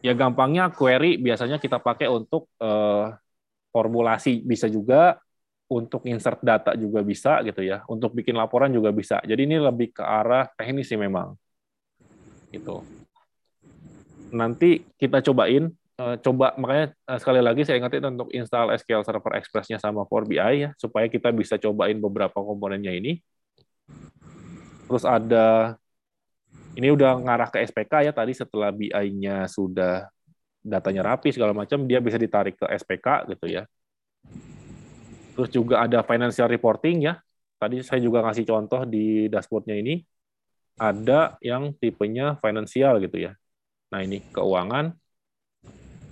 [0.00, 3.06] Ya gampangnya query biasanya kita pakai untuk eh,
[3.70, 5.18] formulasi bisa juga
[5.70, 7.86] untuk insert data juga bisa gitu ya.
[7.86, 9.22] Untuk bikin laporan juga bisa.
[9.22, 11.38] Jadi ini lebih ke arah teknis sih memang.
[12.50, 12.82] Gitu.
[14.34, 19.38] Nanti kita cobain eh, coba makanya eh, sekali lagi saya ingatin untuk install SQL Server
[19.38, 23.18] Express-nya sama Power BI ya supaya kita bisa cobain beberapa komponennya ini
[24.90, 25.78] Terus ada
[26.74, 30.10] ini udah ngarah ke SPK ya tadi setelah BI-nya sudah
[30.66, 33.70] datanya rapi segala macam dia bisa ditarik ke SPK gitu ya.
[35.38, 37.22] Terus juga ada financial reporting ya.
[37.62, 40.02] Tadi saya juga ngasih contoh di dashboardnya ini
[40.80, 43.36] ada yang tipenya financial gitu ya.
[43.92, 44.96] Nah, ini keuangan.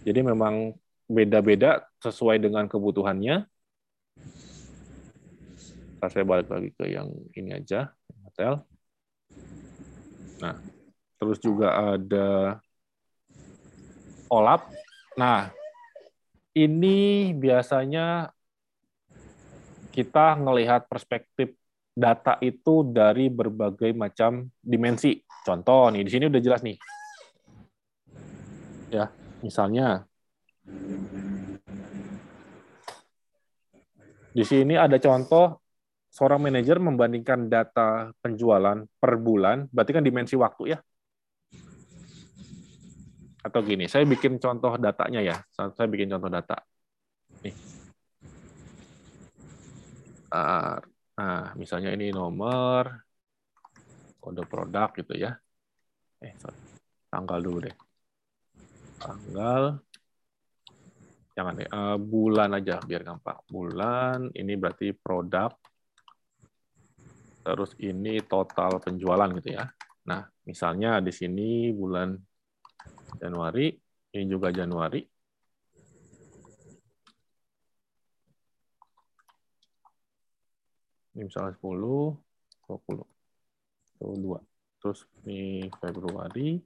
[0.05, 0.77] Jadi memang
[1.09, 3.49] beda-beda sesuai dengan kebutuhannya.
[5.99, 7.91] Saya balik lagi ke yang ini aja
[8.29, 8.62] hotel.
[10.39, 10.55] Nah,
[11.16, 12.61] terus juga ada
[14.29, 14.62] OLAP.
[15.19, 15.51] Nah,
[16.55, 18.31] ini biasanya
[19.91, 21.58] kita melihat perspektif
[21.99, 25.18] data itu dari berbagai macam dimensi.
[25.42, 26.78] Contoh nih, di sini udah jelas nih.
[28.94, 29.11] Ya,
[29.42, 30.07] misalnya
[34.30, 35.59] di sini ada contoh
[36.09, 40.78] seorang manajer membandingkan data penjualan per bulan, berarti kan dimensi waktu ya.
[43.42, 45.36] Atau gini, saya bikin contoh datanya ya.
[45.51, 46.62] Saya bikin contoh data.
[47.42, 47.55] Nih.
[51.19, 52.87] Nah, misalnya ini nomor
[54.23, 55.35] kode produk gitu ya.
[56.23, 56.35] Eh.
[57.11, 57.77] Tanggal dulu deh.
[59.03, 59.62] Tanggal
[61.39, 63.39] jangan deh, uh, bulan aja biar gampang.
[63.47, 65.55] Bulan ini berarti produk
[67.47, 69.64] terus ini total penjualan gitu ya.
[70.11, 72.12] Nah, misalnya di sini bulan
[73.16, 73.73] Januari,
[74.14, 75.01] ini juga Januari.
[81.19, 82.14] Ini misalnya 10,
[82.71, 83.03] 20,
[83.99, 84.39] 22.
[84.79, 86.62] Terus ini Februari.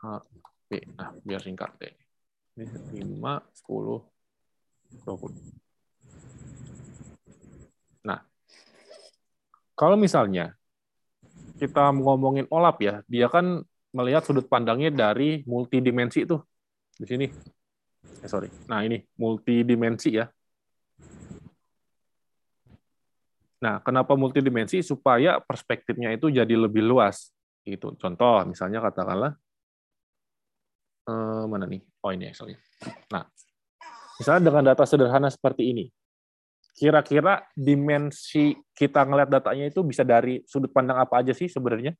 [0.00, 1.92] Nah, biar singkat deh.
[2.56, 2.64] Ini
[3.04, 4.00] 5, 10,
[5.04, 5.36] 20.
[8.08, 8.24] Nah,
[9.76, 10.56] kalau misalnya
[11.60, 13.60] kita ngomongin OLAP ya, dia kan
[13.92, 16.40] melihat sudut pandangnya dari multidimensi itu.
[16.94, 17.26] Di sini.
[18.22, 18.48] Eh, sorry.
[18.70, 20.26] Nah, ini multidimensi ya.
[23.64, 24.84] Nah, kenapa multidimensi?
[24.84, 27.32] Supaya perspektifnya itu jadi lebih luas.
[27.64, 27.96] Gitu.
[27.96, 29.32] Contoh, misalnya katakanlah
[31.08, 31.80] eh, mana nih?
[32.04, 32.60] Oh ini actually.
[33.08, 33.24] Nah,
[34.20, 35.88] misalnya dengan data sederhana seperti ini,
[36.76, 41.96] kira-kira dimensi kita ngeliat datanya itu bisa dari sudut pandang apa aja sih sebenarnya?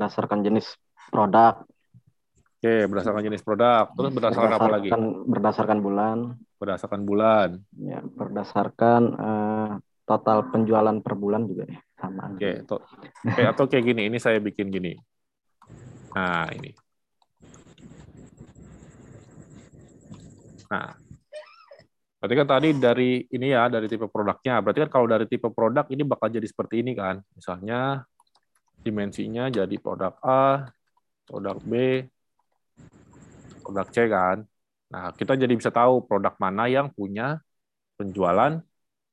[0.00, 0.64] Berdasarkan jenis
[1.12, 1.60] produk.
[2.56, 3.92] Oke, berdasarkan jenis produk.
[3.92, 4.88] Terus berdasarkan, berdasarkan apa lagi?
[5.28, 6.16] Berdasarkan bulan.
[6.56, 7.48] Berdasarkan bulan.
[7.76, 9.70] Ya, berdasarkan uh,
[10.08, 12.32] total penjualan per bulan juga ya sama.
[12.32, 13.44] Oke, okay.
[13.44, 14.96] atau kayak gini, ini saya bikin gini.
[16.16, 16.72] Nah, ini.
[20.72, 20.96] Nah,
[22.24, 24.64] berarti kan tadi dari ini ya, dari tipe produknya.
[24.64, 27.20] Berarti kan kalau dari tipe produk ini bakal jadi seperti ini kan.
[27.36, 28.08] Misalnya
[28.80, 30.68] dimensinya jadi produk A,
[31.28, 31.72] produk B,
[33.62, 34.36] produk C kan.
[34.90, 37.38] Nah, kita jadi bisa tahu produk mana yang punya
[37.94, 38.58] penjualan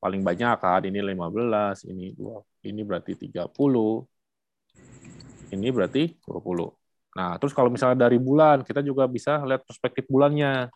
[0.02, 0.80] paling banyak kan.
[0.82, 4.02] Ini 15 ini dua ini berarti 30
[5.54, 6.68] ini berarti 20
[7.16, 10.70] nah terus kalau misalnya dari bulan kita juga bisa lihat perspektif bulannya.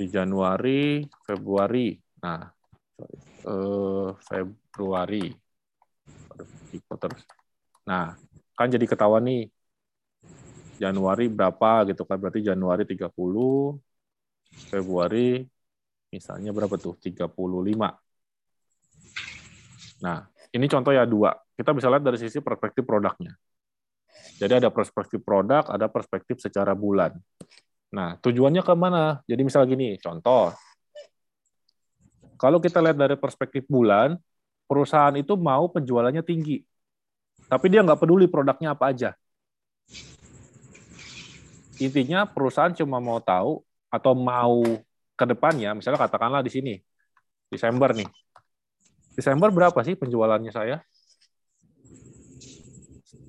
[0.00, 1.92] Di Januari Februari.
[2.22, 2.48] Nah
[3.44, 5.26] eh, Februari
[6.72, 7.22] terus
[7.84, 8.14] nah
[8.54, 9.42] kan jadi ketahuan nih
[10.80, 13.76] Januari berapa gitu kan berarti Januari 30
[14.72, 15.44] Februari
[16.10, 16.98] Misalnya berapa tuh?
[16.98, 17.30] 35.
[20.02, 20.18] Nah,
[20.50, 21.30] ini contoh ya dua.
[21.54, 23.30] Kita bisa lihat dari sisi perspektif produknya.
[24.42, 27.14] Jadi ada perspektif produk, ada perspektif secara bulan.
[27.94, 29.22] Nah, tujuannya ke mana?
[29.30, 30.50] Jadi misal gini, contoh.
[32.34, 34.18] Kalau kita lihat dari perspektif bulan,
[34.70, 36.62] perusahaan itu mau penjualannya tinggi.
[37.50, 39.10] Tapi dia nggak peduli produknya apa aja.
[41.82, 44.62] Intinya perusahaan cuma mau tahu atau mau
[45.18, 46.74] ke depannya, misalnya katakanlah di sini,
[47.50, 48.06] Desember nih.
[49.18, 50.78] Desember berapa sih penjualannya saya?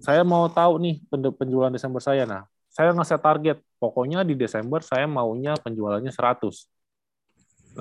[0.06, 0.96] Saya mau tahu nih
[1.42, 2.30] penjualan Desember saya.
[2.30, 6.70] Nah, saya ngasih target, pokoknya di Desember saya maunya penjualannya 100.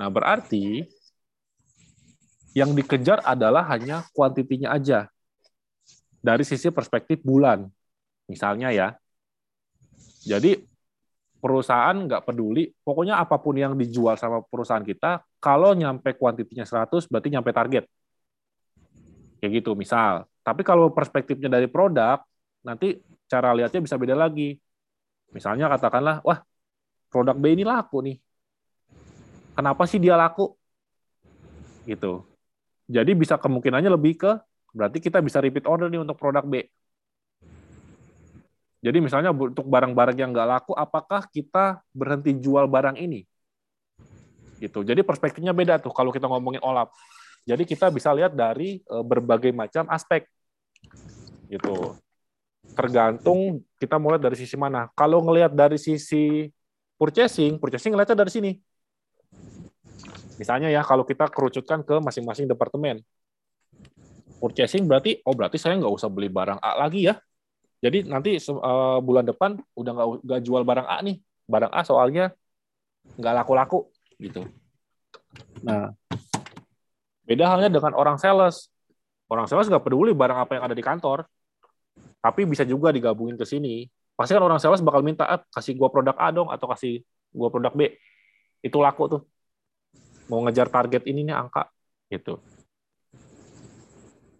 [0.01, 0.87] Nah, berarti
[2.51, 5.07] yang dikejar adalah hanya kuantitinya aja.
[6.21, 7.65] Dari sisi perspektif bulan.
[8.27, 8.95] Misalnya ya.
[10.21, 10.61] Jadi
[11.41, 17.09] perusahaan nggak peduli, pokoknya apa pun yang dijual sama perusahaan kita, kalau nyampe kuantitinya 100,
[17.09, 17.89] berarti nyampe target.
[19.41, 20.29] Kayak gitu, misal.
[20.45, 22.21] Tapi kalau perspektifnya dari produk,
[22.61, 24.61] nanti cara lihatnya bisa beda lagi.
[25.33, 26.45] Misalnya katakanlah, wah,
[27.09, 28.17] produk B ini laku nih.
[29.57, 30.53] Kenapa sih dia laku?
[31.89, 32.30] Gitu.
[32.91, 34.31] Jadi bisa kemungkinannya lebih ke
[34.75, 36.67] berarti kita bisa repeat order nih untuk produk B.
[38.81, 43.23] Jadi misalnya untuk barang-barang yang nggak laku, apakah kita berhenti jual barang ini?
[44.57, 44.81] Gitu.
[44.81, 46.89] Jadi perspektifnya beda tuh kalau kita ngomongin olap.
[47.45, 50.25] Jadi kita bisa lihat dari e, berbagai macam aspek.
[51.45, 51.93] Gitu.
[52.73, 54.89] Tergantung kita mulai dari sisi mana.
[54.97, 56.49] Kalau ngelihat dari sisi
[56.97, 58.51] purchasing, purchasing ngelihatnya dari sini.
[60.41, 63.05] Misalnya ya, kalau kita kerucutkan ke masing-masing departemen.
[64.41, 67.21] Purchasing berarti, oh berarti saya nggak usah beli barang A lagi ya.
[67.77, 71.21] Jadi nanti uh, bulan depan udah nggak nggak jual barang A nih.
[71.45, 72.33] Barang A soalnya
[73.21, 73.85] nggak laku-laku
[74.17, 74.41] gitu.
[75.61, 75.93] Nah,
[77.29, 78.73] beda halnya dengan orang sales.
[79.29, 81.23] Orang sales nggak peduli barang apa yang ada di kantor,
[82.17, 83.85] tapi bisa juga digabungin ke sini.
[84.17, 87.53] Pasti kan orang sales bakal minta, ah, kasih gua produk A dong, atau kasih gua
[87.53, 87.93] produk B.
[88.59, 89.21] Itu laku tuh
[90.31, 91.67] mau ngejar target ini nih angka
[92.07, 92.39] gitu.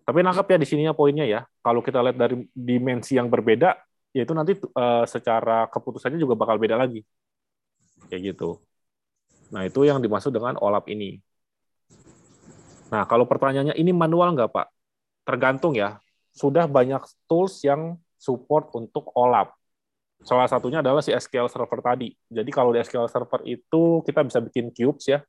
[0.07, 1.43] Tapi nangkap ya di sininya poinnya ya.
[1.59, 3.75] Kalau kita lihat dari dimensi yang berbeda,
[4.15, 7.03] yaitu nanti uh, secara keputusannya juga bakal beda lagi.
[8.07, 8.63] Kayak gitu.
[9.51, 11.19] Nah, itu yang dimaksud dengan OLAP ini.
[12.91, 14.67] Nah, kalau pertanyaannya ini manual nggak, Pak?
[15.27, 15.99] Tergantung ya.
[16.31, 19.51] Sudah banyak tools yang support untuk OLAP.
[20.23, 22.11] Salah satunya adalah si SQL Server tadi.
[22.27, 25.19] Jadi kalau di SQL Server itu kita bisa bikin cubes ya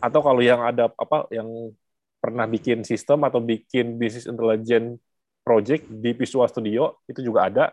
[0.00, 1.72] atau kalau yang ada apa yang
[2.20, 4.98] pernah bikin sistem atau bikin business intelligence
[5.46, 7.64] project di Visual Studio itu juga ada.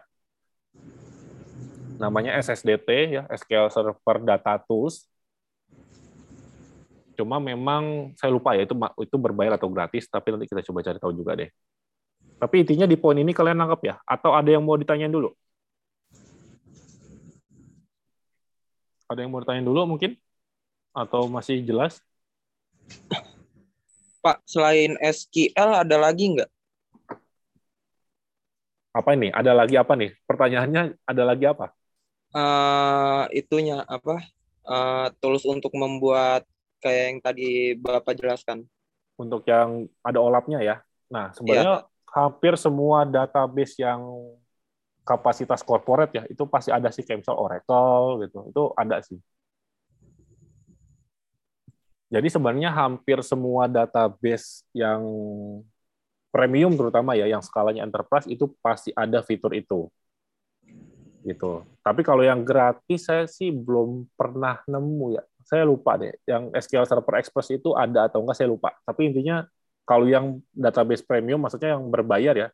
[1.97, 5.09] Namanya SSDT ya SQL Server Data Tools.
[7.13, 10.97] Cuma memang saya lupa ya itu itu berbayar atau gratis tapi nanti kita coba cari
[11.01, 11.49] tahu juga deh.
[12.37, 13.95] Tapi intinya di poin ini kalian nangkap ya?
[14.05, 15.31] Atau ada yang mau ditanyain dulu?
[19.09, 20.17] Ada yang mau ditanyain dulu mungkin
[20.93, 21.99] atau masih jelas
[24.23, 26.47] Pak, selain SQL ada lagi nggak?
[28.95, 29.27] Apa ini?
[29.35, 30.15] Ada lagi apa nih?
[30.23, 31.75] Pertanyaannya ada lagi apa?
[32.31, 34.23] Uh, itunya apa?
[34.63, 36.47] Uh, tools untuk membuat
[36.79, 38.63] kayak yang tadi Bapak jelaskan.
[39.19, 40.79] Untuk yang ada olapnya ya.
[41.11, 42.15] Nah, sebenarnya yeah.
[42.15, 44.07] hampir semua database yang
[45.03, 48.39] kapasitas corporate ya, itu pasti ada sih kayak misal Oracle gitu.
[48.47, 49.19] Itu ada sih.
[52.13, 55.01] Jadi sebenarnya hampir semua database yang
[56.29, 59.89] premium terutama ya, yang skalanya enterprise itu pasti ada fitur itu.
[61.25, 61.65] Gitu.
[61.81, 65.23] Tapi kalau yang gratis saya sih belum pernah nemu ya.
[65.41, 66.13] Saya lupa deh.
[66.29, 68.77] Yang SQL Server Express itu ada atau enggak saya lupa.
[68.85, 69.41] Tapi intinya
[69.81, 72.47] kalau yang database premium maksudnya yang berbayar ya,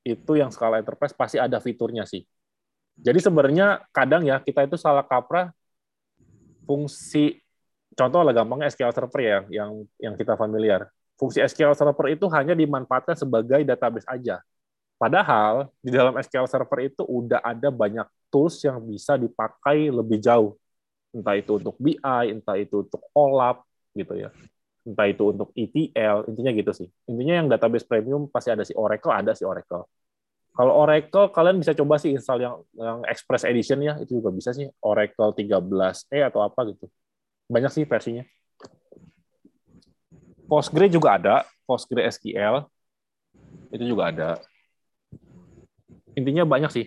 [0.00, 2.24] itu yang skala enterprise pasti ada fiturnya sih.
[2.96, 5.52] Jadi sebenarnya kadang ya kita itu salah kaprah
[6.64, 7.43] fungsi
[7.94, 10.90] contoh lah gampangnya SQL Server ya yang yang kita familiar.
[11.14, 14.42] Fungsi SQL Server itu hanya dimanfaatkan sebagai database aja.
[14.98, 20.58] Padahal di dalam SQL Server itu udah ada banyak tools yang bisa dipakai lebih jauh.
[21.14, 23.62] Entah itu untuk BI, entah itu untuk OLAP
[23.94, 24.30] gitu ya.
[24.82, 26.88] Entah itu untuk ETL, intinya gitu sih.
[27.06, 29.86] Intinya yang database premium pasti ada si Oracle, ada si Oracle.
[30.54, 34.50] Kalau Oracle kalian bisa coba sih install yang yang Express Edition ya, itu juga bisa
[34.54, 36.86] sih Oracle 13E atau apa gitu
[37.48, 38.24] banyak sih versinya.
[40.44, 42.68] Postgre juga ada, Postgre SQL
[43.72, 44.30] itu juga ada.
[46.14, 46.86] Intinya banyak sih,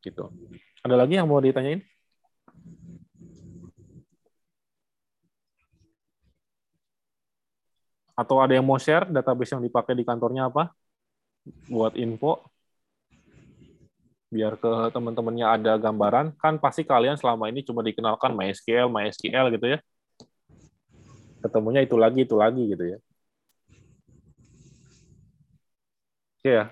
[0.00, 0.32] gitu.
[0.80, 1.82] Ada lagi yang mau ditanyain?
[8.16, 10.72] Atau ada yang mau share database yang dipakai di kantornya apa?
[11.68, 12.40] Buat info.
[14.26, 16.34] Biar ke teman-temannya ada gambaran.
[16.38, 19.78] Kan pasti kalian selama ini cuma dikenalkan MySQL, MySQL gitu ya.
[21.42, 22.98] Ketemunya itu lagi, itu lagi gitu ya.
[26.36, 26.64] Oke ya,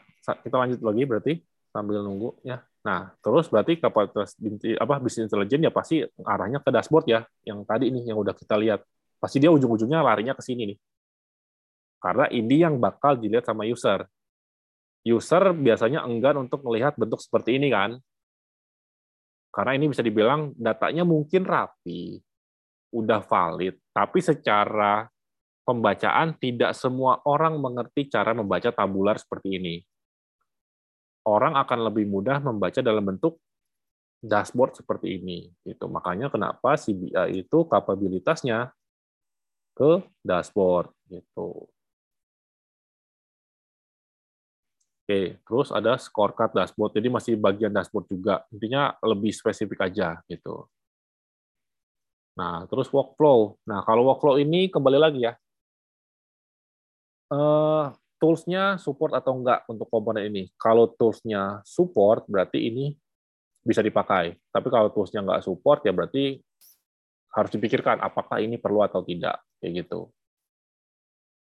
[0.43, 1.33] kita lanjut lagi berarti
[1.75, 2.63] sambil nunggu ya.
[2.85, 4.37] Nah, terus berarti kapasitas
[4.77, 8.55] apa bisnis intelijen ya pasti arahnya ke dashboard ya, yang tadi nih yang udah kita
[8.61, 8.85] lihat.
[9.19, 10.79] Pasti dia ujung-ujungnya larinya ke sini nih.
[11.97, 14.05] Karena ini yang bakal dilihat sama user
[15.05, 18.01] user biasanya enggan untuk melihat bentuk seperti ini kan.
[19.55, 22.19] Karena ini bisa dibilang datanya mungkin rapi,
[22.91, 25.07] udah valid, tapi secara
[25.63, 29.77] pembacaan tidak semua orang mengerti cara membaca tabular seperti ini.
[31.25, 33.39] Orang akan lebih mudah membaca dalam bentuk
[34.21, 35.49] dashboard seperti ini.
[35.65, 38.73] Itu makanya kenapa CBI itu kapabilitasnya
[39.77, 41.69] ke dashboard gitu.
[45.05, 46.97] Oke, terus ada scorecard dashboard.
[46.97, 48.41] Jadi masih bagian dashboard juga.
[48.49, 50.65] Intinya lebih spesifik aja gitu.
[52.41, 53.61] Nah, terus workflow.
[53.69, 55.37] Nah, kalau workflow ini kembali lagi ya.
[57.29, 60.49] Uh, tools-nya support atau enggak untuk komponen ini.
[60.57, 62.97] Kalau tools-nya support, berarti ini
[63.61, 64.41] bisa dipakai.
[64.49, 66.41] Tapi kalau tools-nya enggak support, ya berarti
[67.37, 69.37] harus dipikirkan apakah ini perlu atau tidak.
[69.61, 70.09] Kayak gitu.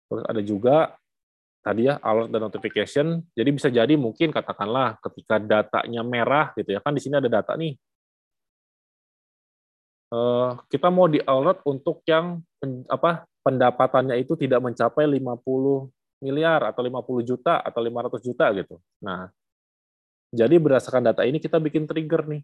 [0.06, 0.94] Terus ada juga
[1.68, 3.06] tadi ya alert dan notification.
[3.36, 7.52] Jadi bisa jadi mungkin katakanlah ketika datanya merah gitu ya kan di sini ada data
[7.52, 7.76] nih.
[10.08, 12.40] Uh, kita mau di alert untuk yang
[12.88, 18.80] apa pendapatannya itu tidak mencapai 50 miliar atau 50 juta atau 500 juta gitu.
[19.04, 19.28] Nah,
[20.32, 22.40] jadi berdasarkan data ini kita bikin trigger nih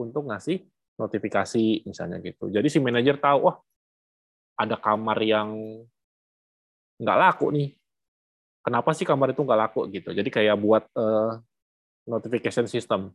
[0.00, 0.64] untuk ngasih
[0.96, 2.48] notifikasi misalnya gitu.
[2.48, 3.60] Jadi si manajer tahu wah
[4.56, 5.52] ada kamar yang
[6.96, 7.68] nggak laku nih
[8.62, 10.14] kenapa sih kamar itu nggak laku gitu.
[10.14, 11.42] Jadi kayak buat uh,
[12.06, 13.10] notification system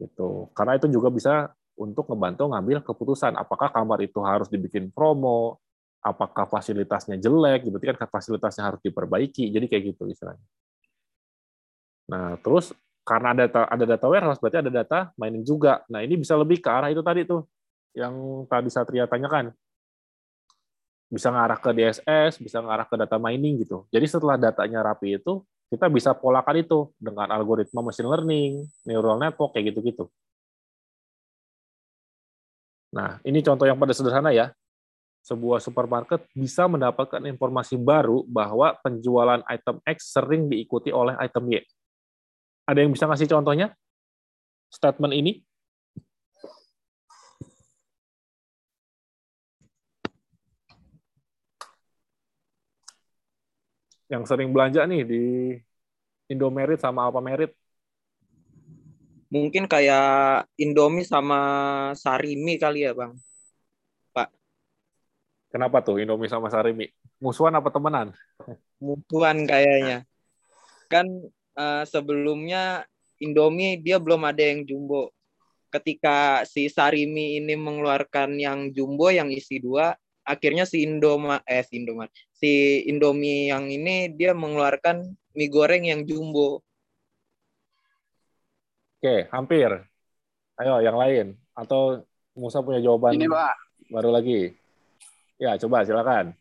[0.00, 0.48] gitu.
[0.56, 5.60] Karena itu juga bisa untuk ngebantu ngambil keputusan apakah kamar itu harus dibikin promo,
[6.00, 9.52] apakah fasilitasnya jelek, berarti kan fasilitasnya harus diperbaiki.
[9.52, 10.44] Jadi kayak gitu istilahnya.
[12.10, 12.74] Nah, terus
[13.06, 15.82] karena ada data, ada data warehouse, berarti ada data mining juga.
[15.90, 17.46] Nah, ini bisa lebih ke arah itu tadi tuh,
[17.94, 19.50] yang tadi Satria tanyakan
[21.10, 23.84] bisa ngarah ke DSS, bisa ngarah ke data mining gitu.
[23.90, 29.54] Jadi setelah datanya rapi itu, kita bisa polakan itu dengan algoritma machine learning, neural network
[29.54, 30.06] kayak gitu-gitu.
[32.94, 34.54] Nah, ini contoh yang pada sederhana ya.
[35.20, 41.60] Sebuah supermarket bisa mendapatkan informasi baru bahwa penjualan item X sering diikuti oleh item Y.
[42.64, 43.74] Ada yang bisa ngasih contohnya?
[44.72, 45.42] Statement ini?
[54.10, 55.22] Yang sering belanja nih di
[56.26, 57.54] Indomerit sama Alfamarit?
[59.30, 61.38] Mungkin kayak Indomie sama
[61.94, 63.14] Sarimi kali ya, Bang.
[64.10, 64.34] Pak.
[65.54, 66.90] Kenapa tuh Indomie sama Sarimi?
[67.22, 68.10] Musuhan apa temenan?
[68.82, 70.02] Musuhan kayaknya.
[70.90, 71.06] Kan
[71.54, 72.82] uh, sebelumnya
[73.22, 75.14] Indomie dia belum ada yang jumbo.
[75.70, 79.94] Ketika si Sarimi ini mengeluarkan yang jumbo yang isi dua,
[80.30, 85.02] akhirnya si Indoma eh si Indoma si Indomie yang ini dia mengeluarkan
[85.34, 86.62] mie goreng yang jumbo.
[89.00, 89.70] Oke, hampir.
[90.60, 91.26] Ayo yang lain
[91.56, 92.04] atau
[92.36, 93.54] Musa punya jawaban ini Pak.
[93.90, 94.52] baru lagi.
[95.40, 96.36] Ya, coba silakan.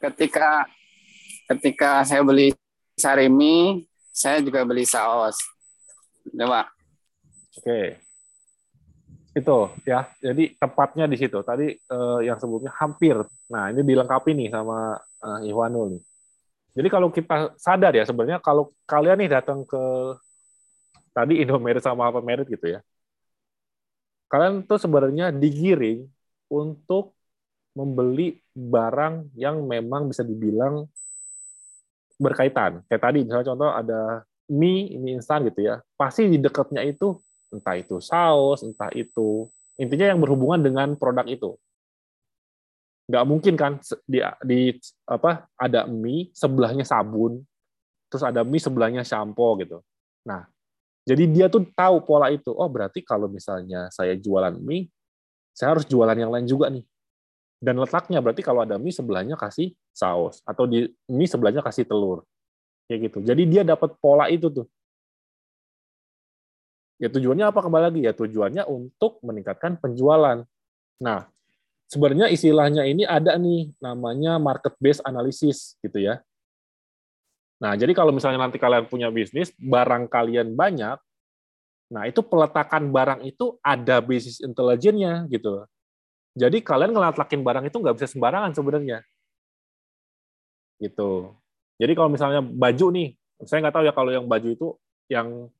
[0.00, 0.64] Ketika
[1.52, 2.56] ketika saya beli
[2.96, 5.36] sarimi, saya juga beli saus.
[6.32, 6.72] Coba.
[7.60, 8.09] Oke
[9.30, 10.10] itu ya.
[10.18, 11.38] Jadi tepatnya di situ.
[11.42, 13.14] Tadi uh, yang sebelumnya hampir.
[13.50, 16.02] Nah ini dilengkapi nih sama uh, Iwanul nih.
[16.70, 19.82] Jadi kalau kita sadar ya sebenarnya kalau kalian nih datang ke
[21.10, 22.80] tadi Indomaret sama apa Merit gitu ya.
[24.30, 26.06] Kalian tuh sebenarnya digiring
[26.46, 27.18] untuk
[27.74, 30.86] membeli barang yang memang bisa dibilang
[32.18, 32.86] berkaitan.
[32.86, 34.00] Kayak tadi misalnya contoh ada
[34.50, 35.82] mie mie instan gitu ya.
[35.98, 37.18] Pasti di dekatnya itu
[37.50, 41.56] entah itu saus, entah itu intinya yang berhubungan dengan produk itu.
[43.10, 43.72] Nggak mungkin kan
[44.06, 44.60] di, di
[45.08, 47.42] apa ada mie sebelahnya sabun,
[48.06, 49.82] terus ada mie sebelahnya shampoo gitu.
[50.22, 50.46] Nah,
[51.02, 52.54] jadi dia tuh tahu pola itu.
[52.54, 54.86] Oh, berarti kalau misalnya saya jualan mie,
[55.50, 56.86] saya harus jualan yang lain juga nih.
[57.60, 62.22] Dan letaknya berarti kalau ada mie sebelahnya kasih saus atau di mie sebelahnya kasih telur.
[62.86, 63.18] Kayak gitu.
[63.26, 64.66] Jadi dia dapat pola itu tuh.
[67.00, 68.00] Ya tujuannya apa kembali lagi?
[68.04, 70.44] Ya tujuannya untuk meningkatkan penjualan.
[71.00, 71.20] Nah,
[71.88, 76.20] sebenarnya istilahnya ini ada nih namanya market based analysis gitu ya.
[77.60, 81.00] Nah, jadi kalau misalnya nanti kalian punya bisnis, barang kalian banyak,
[81.90, 85.66] Nah, itu peletakan barang itu ada business intelligence-nya gitu.
[86.38, 89.02] Jadi kalian ngelatakin barang itu nggak bisa sembarangan sebenarnya.
[90.78, 91.34] Gitu.
[91.82, 94.68] Jadi kalau misalnya baju nih, saya nggak tahu ya kalau yang baju itu
[95.10, 95.50] yang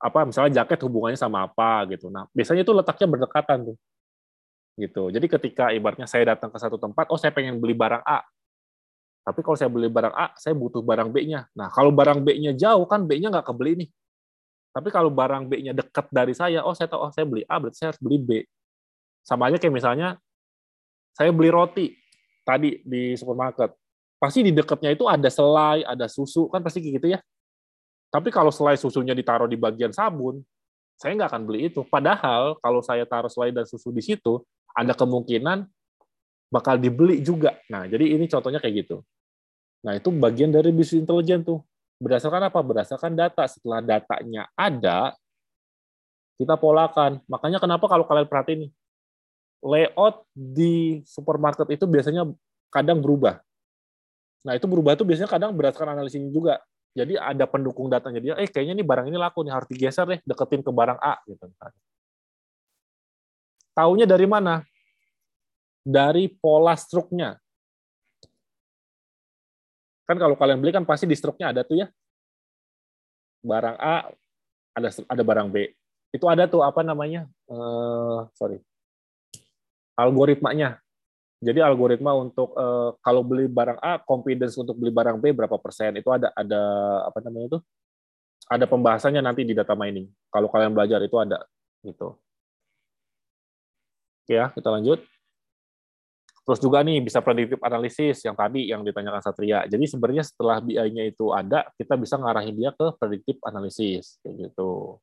[0.00, 2.08] apa misalnya jaket hubungannya sama apa gitu.
[2.08, 3.76] Nah, biasanya itu letaknya berdekatan tuh.
[4.80, 5.02] Gitu.
[5.12, 8.24] Jadi ketika ibaratnya saya datang ke satu tempat, oh saya pengen beli barang A.
[9.20, 11.44] Tapi kalau saya beli barang A, saya butuh barang B-nya.
[11.52, 13.88] Nah, kalau barang B-nya jauh kan B-nya nggak kebeli nih.
[14.72, 17.76] Tapi kalau barang B-nya dekat dari saya, oh saya tahu, oh saya beli A, berarti
[17.76, 18.30] saya harus beli B.
[19.20, 20.16] Sama aja kayak misalnya,
[21.12, 21.92] saya beli roti
[22.40, 23.76] tadi di supermarket.
[24.16, 27.20] Pasti di dekatnya itu ada selai, ada susu, kan pasti gitu ya.
[28.10, 30.42] Tapi kalau selai susunya ditaruh di bagian sabun,
[30.98, 31.86] saya nggak akan beli itu.
[31.86, 34.42] Padahal kalau saya taruh selai dan susu di situ,
[34.74, 35.64] ada kemungkinan
[36.50, 37.56] bakal dibeli juga.
[37.70, 39.00] Nah, jadi ini contohnya kayak gitu.
[39.86, 41.62] Nah, itu bagian dari bisnis intelijen tuh.
[42.02, 42.60] Berdasarkan apa?
[42.60, 43.46] Berdasarkan data.
[43.46, 45.14] Setelah datanya ada,
[46.36, 47.22] kita polakan.
[47.30, 48.70] Makanya kenapa kalau kalian perhatiin nih,
[49.60, 52.28] layout di supermarket itu biasanya
[52.72, 53.40] kadang berubah.
[54.40, 56.60] Nah, itu berubah itu biasanya kadang berdasarkan analisis juga.
[56.90, 60.20] Jadi ada pendukung datanya dia, eh kayaknya nih barang ini laku nih, harus digeser deh,
[60.26, 61.22] deketin ke barang A.
[61.22, 61.46] gitu.
[63.70, 64.66] Taunya dari mana?
[65.86, 67.38] Dari pola struknya.
[70.10, 71.86] Kan kalau kalian beli kan pasti di struknya ada tuh ya.
[73.46, 74.10] Barang A,
[74.74, 75.70] ada ada barang B.
[76.10, 77.30] Itu ada tuh apa namanya?
[77.46, 78.58] Uh, sorry.
[79.94, 80.82] Algoritmanya.
[81.40, 85.96] Jadi algoritma untuk uh, kalau beli barang A, confidence untuk beli barang B berapa persen
[85.96, 86.60] itu ada ada
[87.08, 87.58] apa namanya itu?
[88.52, 90.04] Ada pembahasannya nanti di data mining.
[90.28, 91.40] Kalau kalian belajar itu ada
[91.80, 92.20] gitu.
[94.20, 95.00] Oke ya, kita lanjut.
[96.44, 99.64] Terus juga nih bisa predictive analysis yang tadi yang ditanyakan Satria.
[99.64, 104.98] Jadi sebenarnya setelah BI-nya itu ada, kita bisa ngarahin dia ke predictive analysis kayak gitu.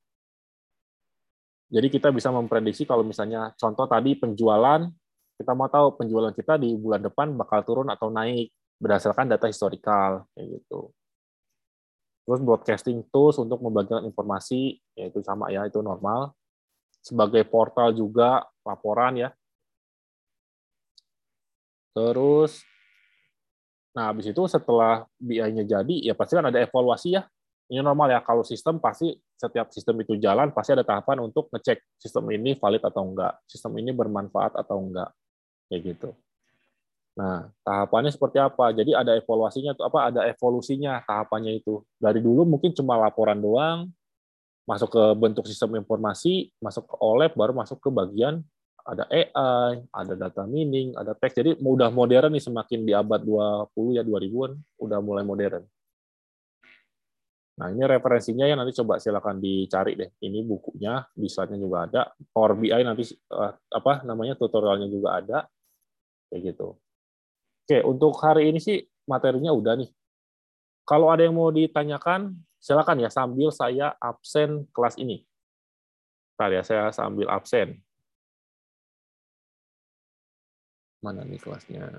[1.67, 4.87] Jadi kita bisa memprediksi kalau misalnya contoh tadi penjualan,
[5.37, 8.49] kita mau tahu penjualan kita di bulan depan bakal turun atau naik
[8.81, 10.89] berdasarkan data historikal kayak gitu.
[12.27, 16.35] Terus broadcasting tools untuk membagikan informasi yaitu sama ya itu normal.
[16.99, 19.29] Sebagai portal juga laporan ya
[21.97, 22.61] Terus,
[23.97, 27.25] nah habis itu setelah BI-nya jadi, ya pasti kan ada evaluasi ya.
[27.73, 31.97] Ini normal ya, kalau sistem pasti setiap sistem itu jalan, pasti ada tahapan untuk ngecek
[31.97, 35.09] sistem ini valid atau enggak, sistem ini bermanfaat atau enggak,
[35.67, 36.09] kayak gitu.
[37.17, 38.69] Nah, tahapannya seperti apa?
[38.71, 39.99] Jadi ada evaluasinya atau apa?
[40.13, 41.81] Ada evolusinya tahapannya itu.
[41.97, 43.89] Dari dulu mungkin cuma laporan doang,
[44.69, 48.45] masuk ke bentuk sistem informasi, masuk ke OLAP, baru masuk ke bagian
[48.87, 51.35] ada AI, ada data mining, ada teks.
[51.35, 55.67] Jadi mudah modern nih semakin di abad 20 ya 2000-an udah mulai modern.
[57.57, 60.13] Nah, ini referensinya ya nanti coba silakan dicari deh.
[60.21, 62.01] Ini bukunya, di slide-nya juga ada.
[62.29, 63.03] Power BI nanti
[63.33, 65.37] uh, apa namanya tutorialnya juga ada.
[66.27, 66.67] Kayak gitu.
[67.67, 69.91] Oke, untuk hari ini sih materinya udah nih.
[70.87, 75.27] Kalau ada yang mau ditanyakan, silakan ya sambil saya absen kelas ini.
[76.39, 77.81] Tadi ya, saya sambil absen.
[81.03, 81.89] Mana nih kelasnya?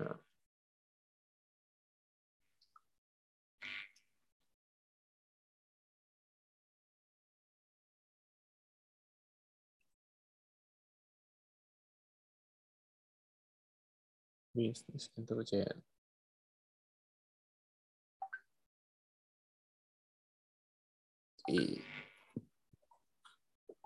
[14.58, 15.86] Business Intelligence.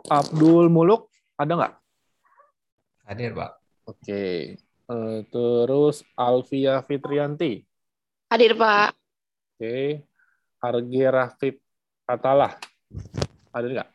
[0.09, 1.75] Abdul Muluk, ada nggak?
[3.05, 3.53] Hadir, Pak.
[3.85, 4.57] Oke.
[4.89, 7.61] Uh, terus Alvia Fitrianti.
[8.33, 8.97] Hadir, Pak.
[9.61, 10.09] Oke.
[10.57, 11.57] Arge Rafif
[12.09, 12.57] Atalah.
[13.53, 13.91] Hadir nggak?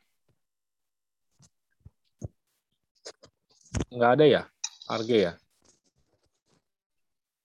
[3.92, 4.42] Nggak ada ya?
[4.88, 5.34] Arge ya?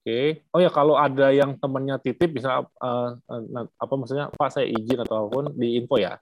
[0.03, 0.43] Oke.
[0.51, 4.99] Oh ya kalau ada yang temannya titip bisa uh, uh, apa maksudnya Pak saya izin
[4.99, 6.19] atau apa pun di info ya.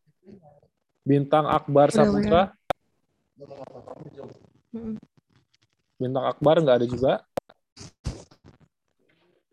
[1.01, 2.53] Bintang Akbar Saputra.
[5.97, 7.13] Bintang Akbar nggak ada juga.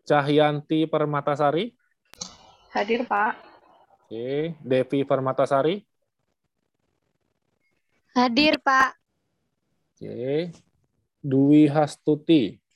[0.05, 1.73] Cahyanti Permatasari.
[2.69, 3.33] Hadir, Pak.
[4.05, 4.53] Oke.
[4.61, 5.81] Devi Permatasari.
[8.13, 8.93] Hadir, Pak.
[9.97, 10.53] Oke.
[11.21, 12.68] Dwi Hastuti.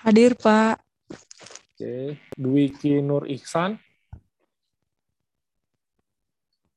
[0.00, 0.80] Hadir, Pak.
[1.76, 2.16] Oke.
[2.32, 3.76] Dwi Kinur Ihsan.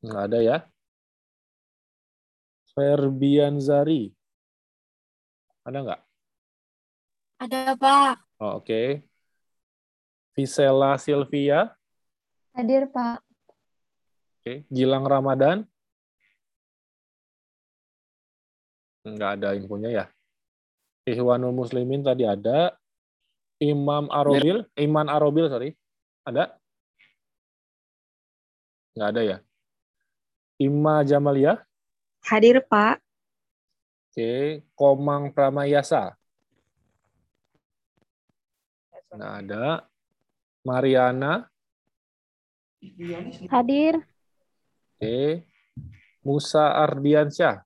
[0.04, 0.58] Nggak ada ya.
[2.76, 4.12] Ferbian Zari.
[5.64, 6.02] Ada nggak?
[7.48, 8.16] Ada, Pak.
[8.44, 8.68] Oh, Oke.
[8.68, 8.88] Okay.
[10.36, 11.72] Visela Silvia.
[12.52, 13.24] Hadir, Pak.
[13.24, 14.44] Oke.
[14.44, 14.58] Okay.
[14.68, 15.64] Gilang Ramadan.
[19.08, 20.06] Nggak ada infonya ya.
[21.08, 22.76] Ikhwanul Muslimin tadi ada.
[23.64, 25.72] Imam Arobil, Iman Arobil, sorry.
[26.28, 26.60] Ada?
[28.92, 29.38] Nggak ada ya.
[30.60, 31.64] Ima Jamalia.
[32.28, 33.00] Hadir, Pak.
[34.12, 34.68] Oke.
[34.76, 36.12] Komang Pramayasa.
[39.16, 39.88] Nggak ada.
[40.68, 41.48] Mariana.
[43.48, 44.04] Hadir.
[45.00, 45.48] Oke.
[46.20, 47.64] Musa Ardiansyah.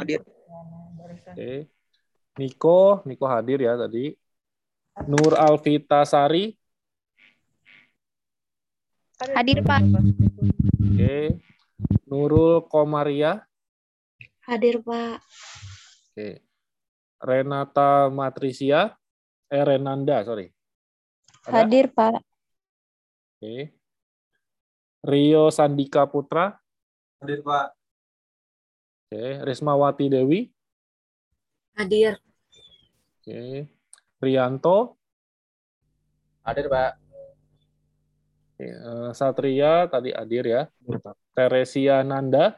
[0.00, 0.24] Hadir.
[0.24, 1.68] Oke.
[2.40, 4.21] Niko, Niko hadir ya tadi.
[5.08, 6.52] Nur Alvita Sari.
[9.32, 9.80] Hadir, Pak.
[9.88, 11.40] Oke.
[12.04, 13.40] Nurul Komaria.
[14.44, 15.24] Hadir, Pak.
[16.12, 16.44] Oke.
[17.22, 18.92] Renata Matrisia.
[19.48, 20.52] Eh, Renanda, sorry.
[21.48, 21.64] Ada?
[21.64, 22.20] Hadir, Pak.
[23.40, 23.72] Oke.
[25.02, 26.58] Rio Sandika Putra.
[27.22, 27.66] Hadir, Pak.
[29.08, 29.24] Oke.
[29.48, 30.52] Rismawati Dewi.
[31.80, 32.20] Hadir.
[33.22, 33.70] Oke.
[34.22, 34.94] Prianto.
[36.46, 36.94] Hadir, Pak.
[38.62, 40.62] Eh, Satria tadi hadir ya.
[41.34, 42.54] Teresia Nanda.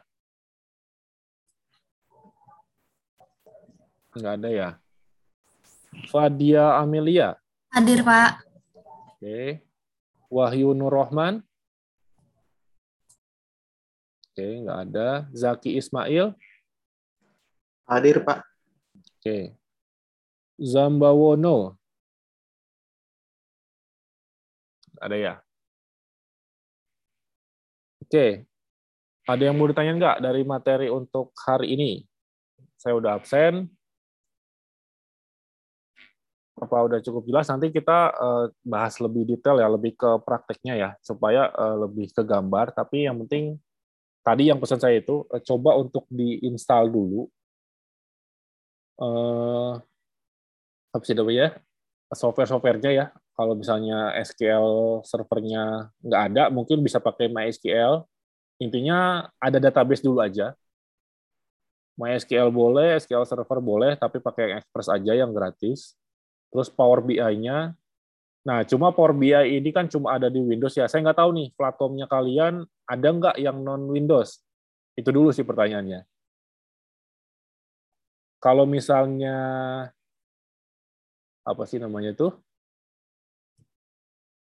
[4.13, 4.69] Nggak ada ya.
[6.13, 7.33] Fadia Amelia.
[7.73, 8.45] Hadir, Pak.
[9.17, 9.65] Oke.
[10.29, 11.41] Wahyu Nur Rohman.
[14.29, 15.09] Oke, nggak ada.
[15.33, 16.37] Zaki Ismail.
[17.89, 18.45] Hadir, Pak.
[19.17, 19.57] Oke.
[20.55, 21.75] Zambawono.
[24.99, 25.33] Ada ya?
[27.99, 28.47] Oke.
[29.25, 31.91] Ada yang mau ditanya nggak dari materi untuk hari ini?
[32.77, 33.67] Saya udah absen.
[36.55, 37.51] Apa udah cukup jelas?
[37.51, 42.23] Nanti kita eh, bahas lebih detail ya, lebih ke prakteknya ya, supaya eh, lebih ke
[42.23, 42.71] gambar.
[42.71, 43.59] Tapi yang penting
[44.23, 47.27] tadi yang pesan saya itu eh, coba untuk diinstal dulu
[50.95, 51.59] apa sih namanya
[52.15, 53.05] software-softwarenya ya.
[53.35, 58.07] Kalau misalnya SQL servernya nggak ada, mungkin bisa pakai MySQL.
[58.63, 60.55] Intinya ada database dulu aja.
[61.99, 65.99] MySQL boleh, SQL server boleh, tapi pakai yang Express aja yang gratis.
[66.51, 67.75] Terus Power BI-nya,
[68.47, 70.87] nah cuma Power BI ini kan cuma ada di Windows ya.
[70.87, 74.39] Saya nggak tahu nih platformnya kalian ada nggak yang non Windows.
[74.95, 76.07] Itu dulu sih pertanyaannya.
[78.39, 79.35] Kalau misalnya
[81.45, 82.33] apa sih namanya tuh?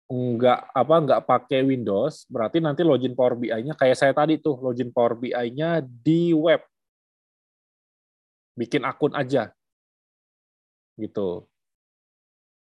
[0.06, 4.94] Nggak apa nggak pakai Windows berarti nanti login Power BI-nya kayak saya tadi tuh login
[4.94, 6.62] Power BI-nya di web.
[8.54, 9.50] Bikin akun aja.
[10.94, 11.42] Gitu.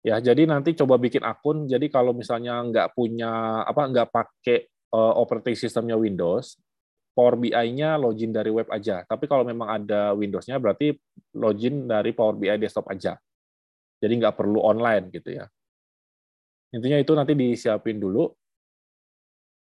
[0.02, 5.14] Ya jadi nanti coba bikin akun jadi kalau misalnya nggak punya apa nggak pakai uh,
[5.20, 6.58] operating sistemnya Windows
[7.12, 9.04] Power BI-nya login dari web aja.
[9.04, 10.96] Tapi kalau memang ada Windows-nya berarti
[11.36, 13.20] login dari Power BI desktop aja
[14.02, 15.46] jadi nggak perlu online gitu ya
[16.72, 18.32] Intinya itu nanti disiapin dulu.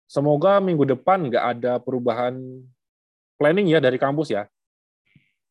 [0.07, 2.39] Semoga minggu depan nggak ada perubahan
[3.37, 4.47] planning ya dari kampus ya.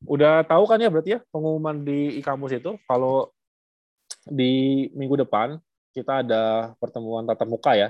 [0.08, 3.30] Udah tahu kan ya berarti ya pengumuman di kampus itu kalau
[4.26, 5.60] di minggu depan
[5.91, 7.90] kita ada pertemuan tatap muka ya.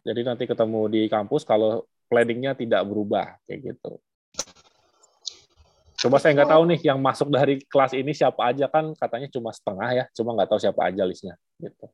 [0.00, 4.00] Jadi nanti ketemu di kampus kalau planningnya tidak berubah kayak gitu.
[6.00, 9.52] Coba saya nggak tahu nih yang masuk dari kelas ini siapa aja kan katanya cuma
[9.52, 11.92] setengah ya, cuma nggak tahu siapa aja listnya gitu.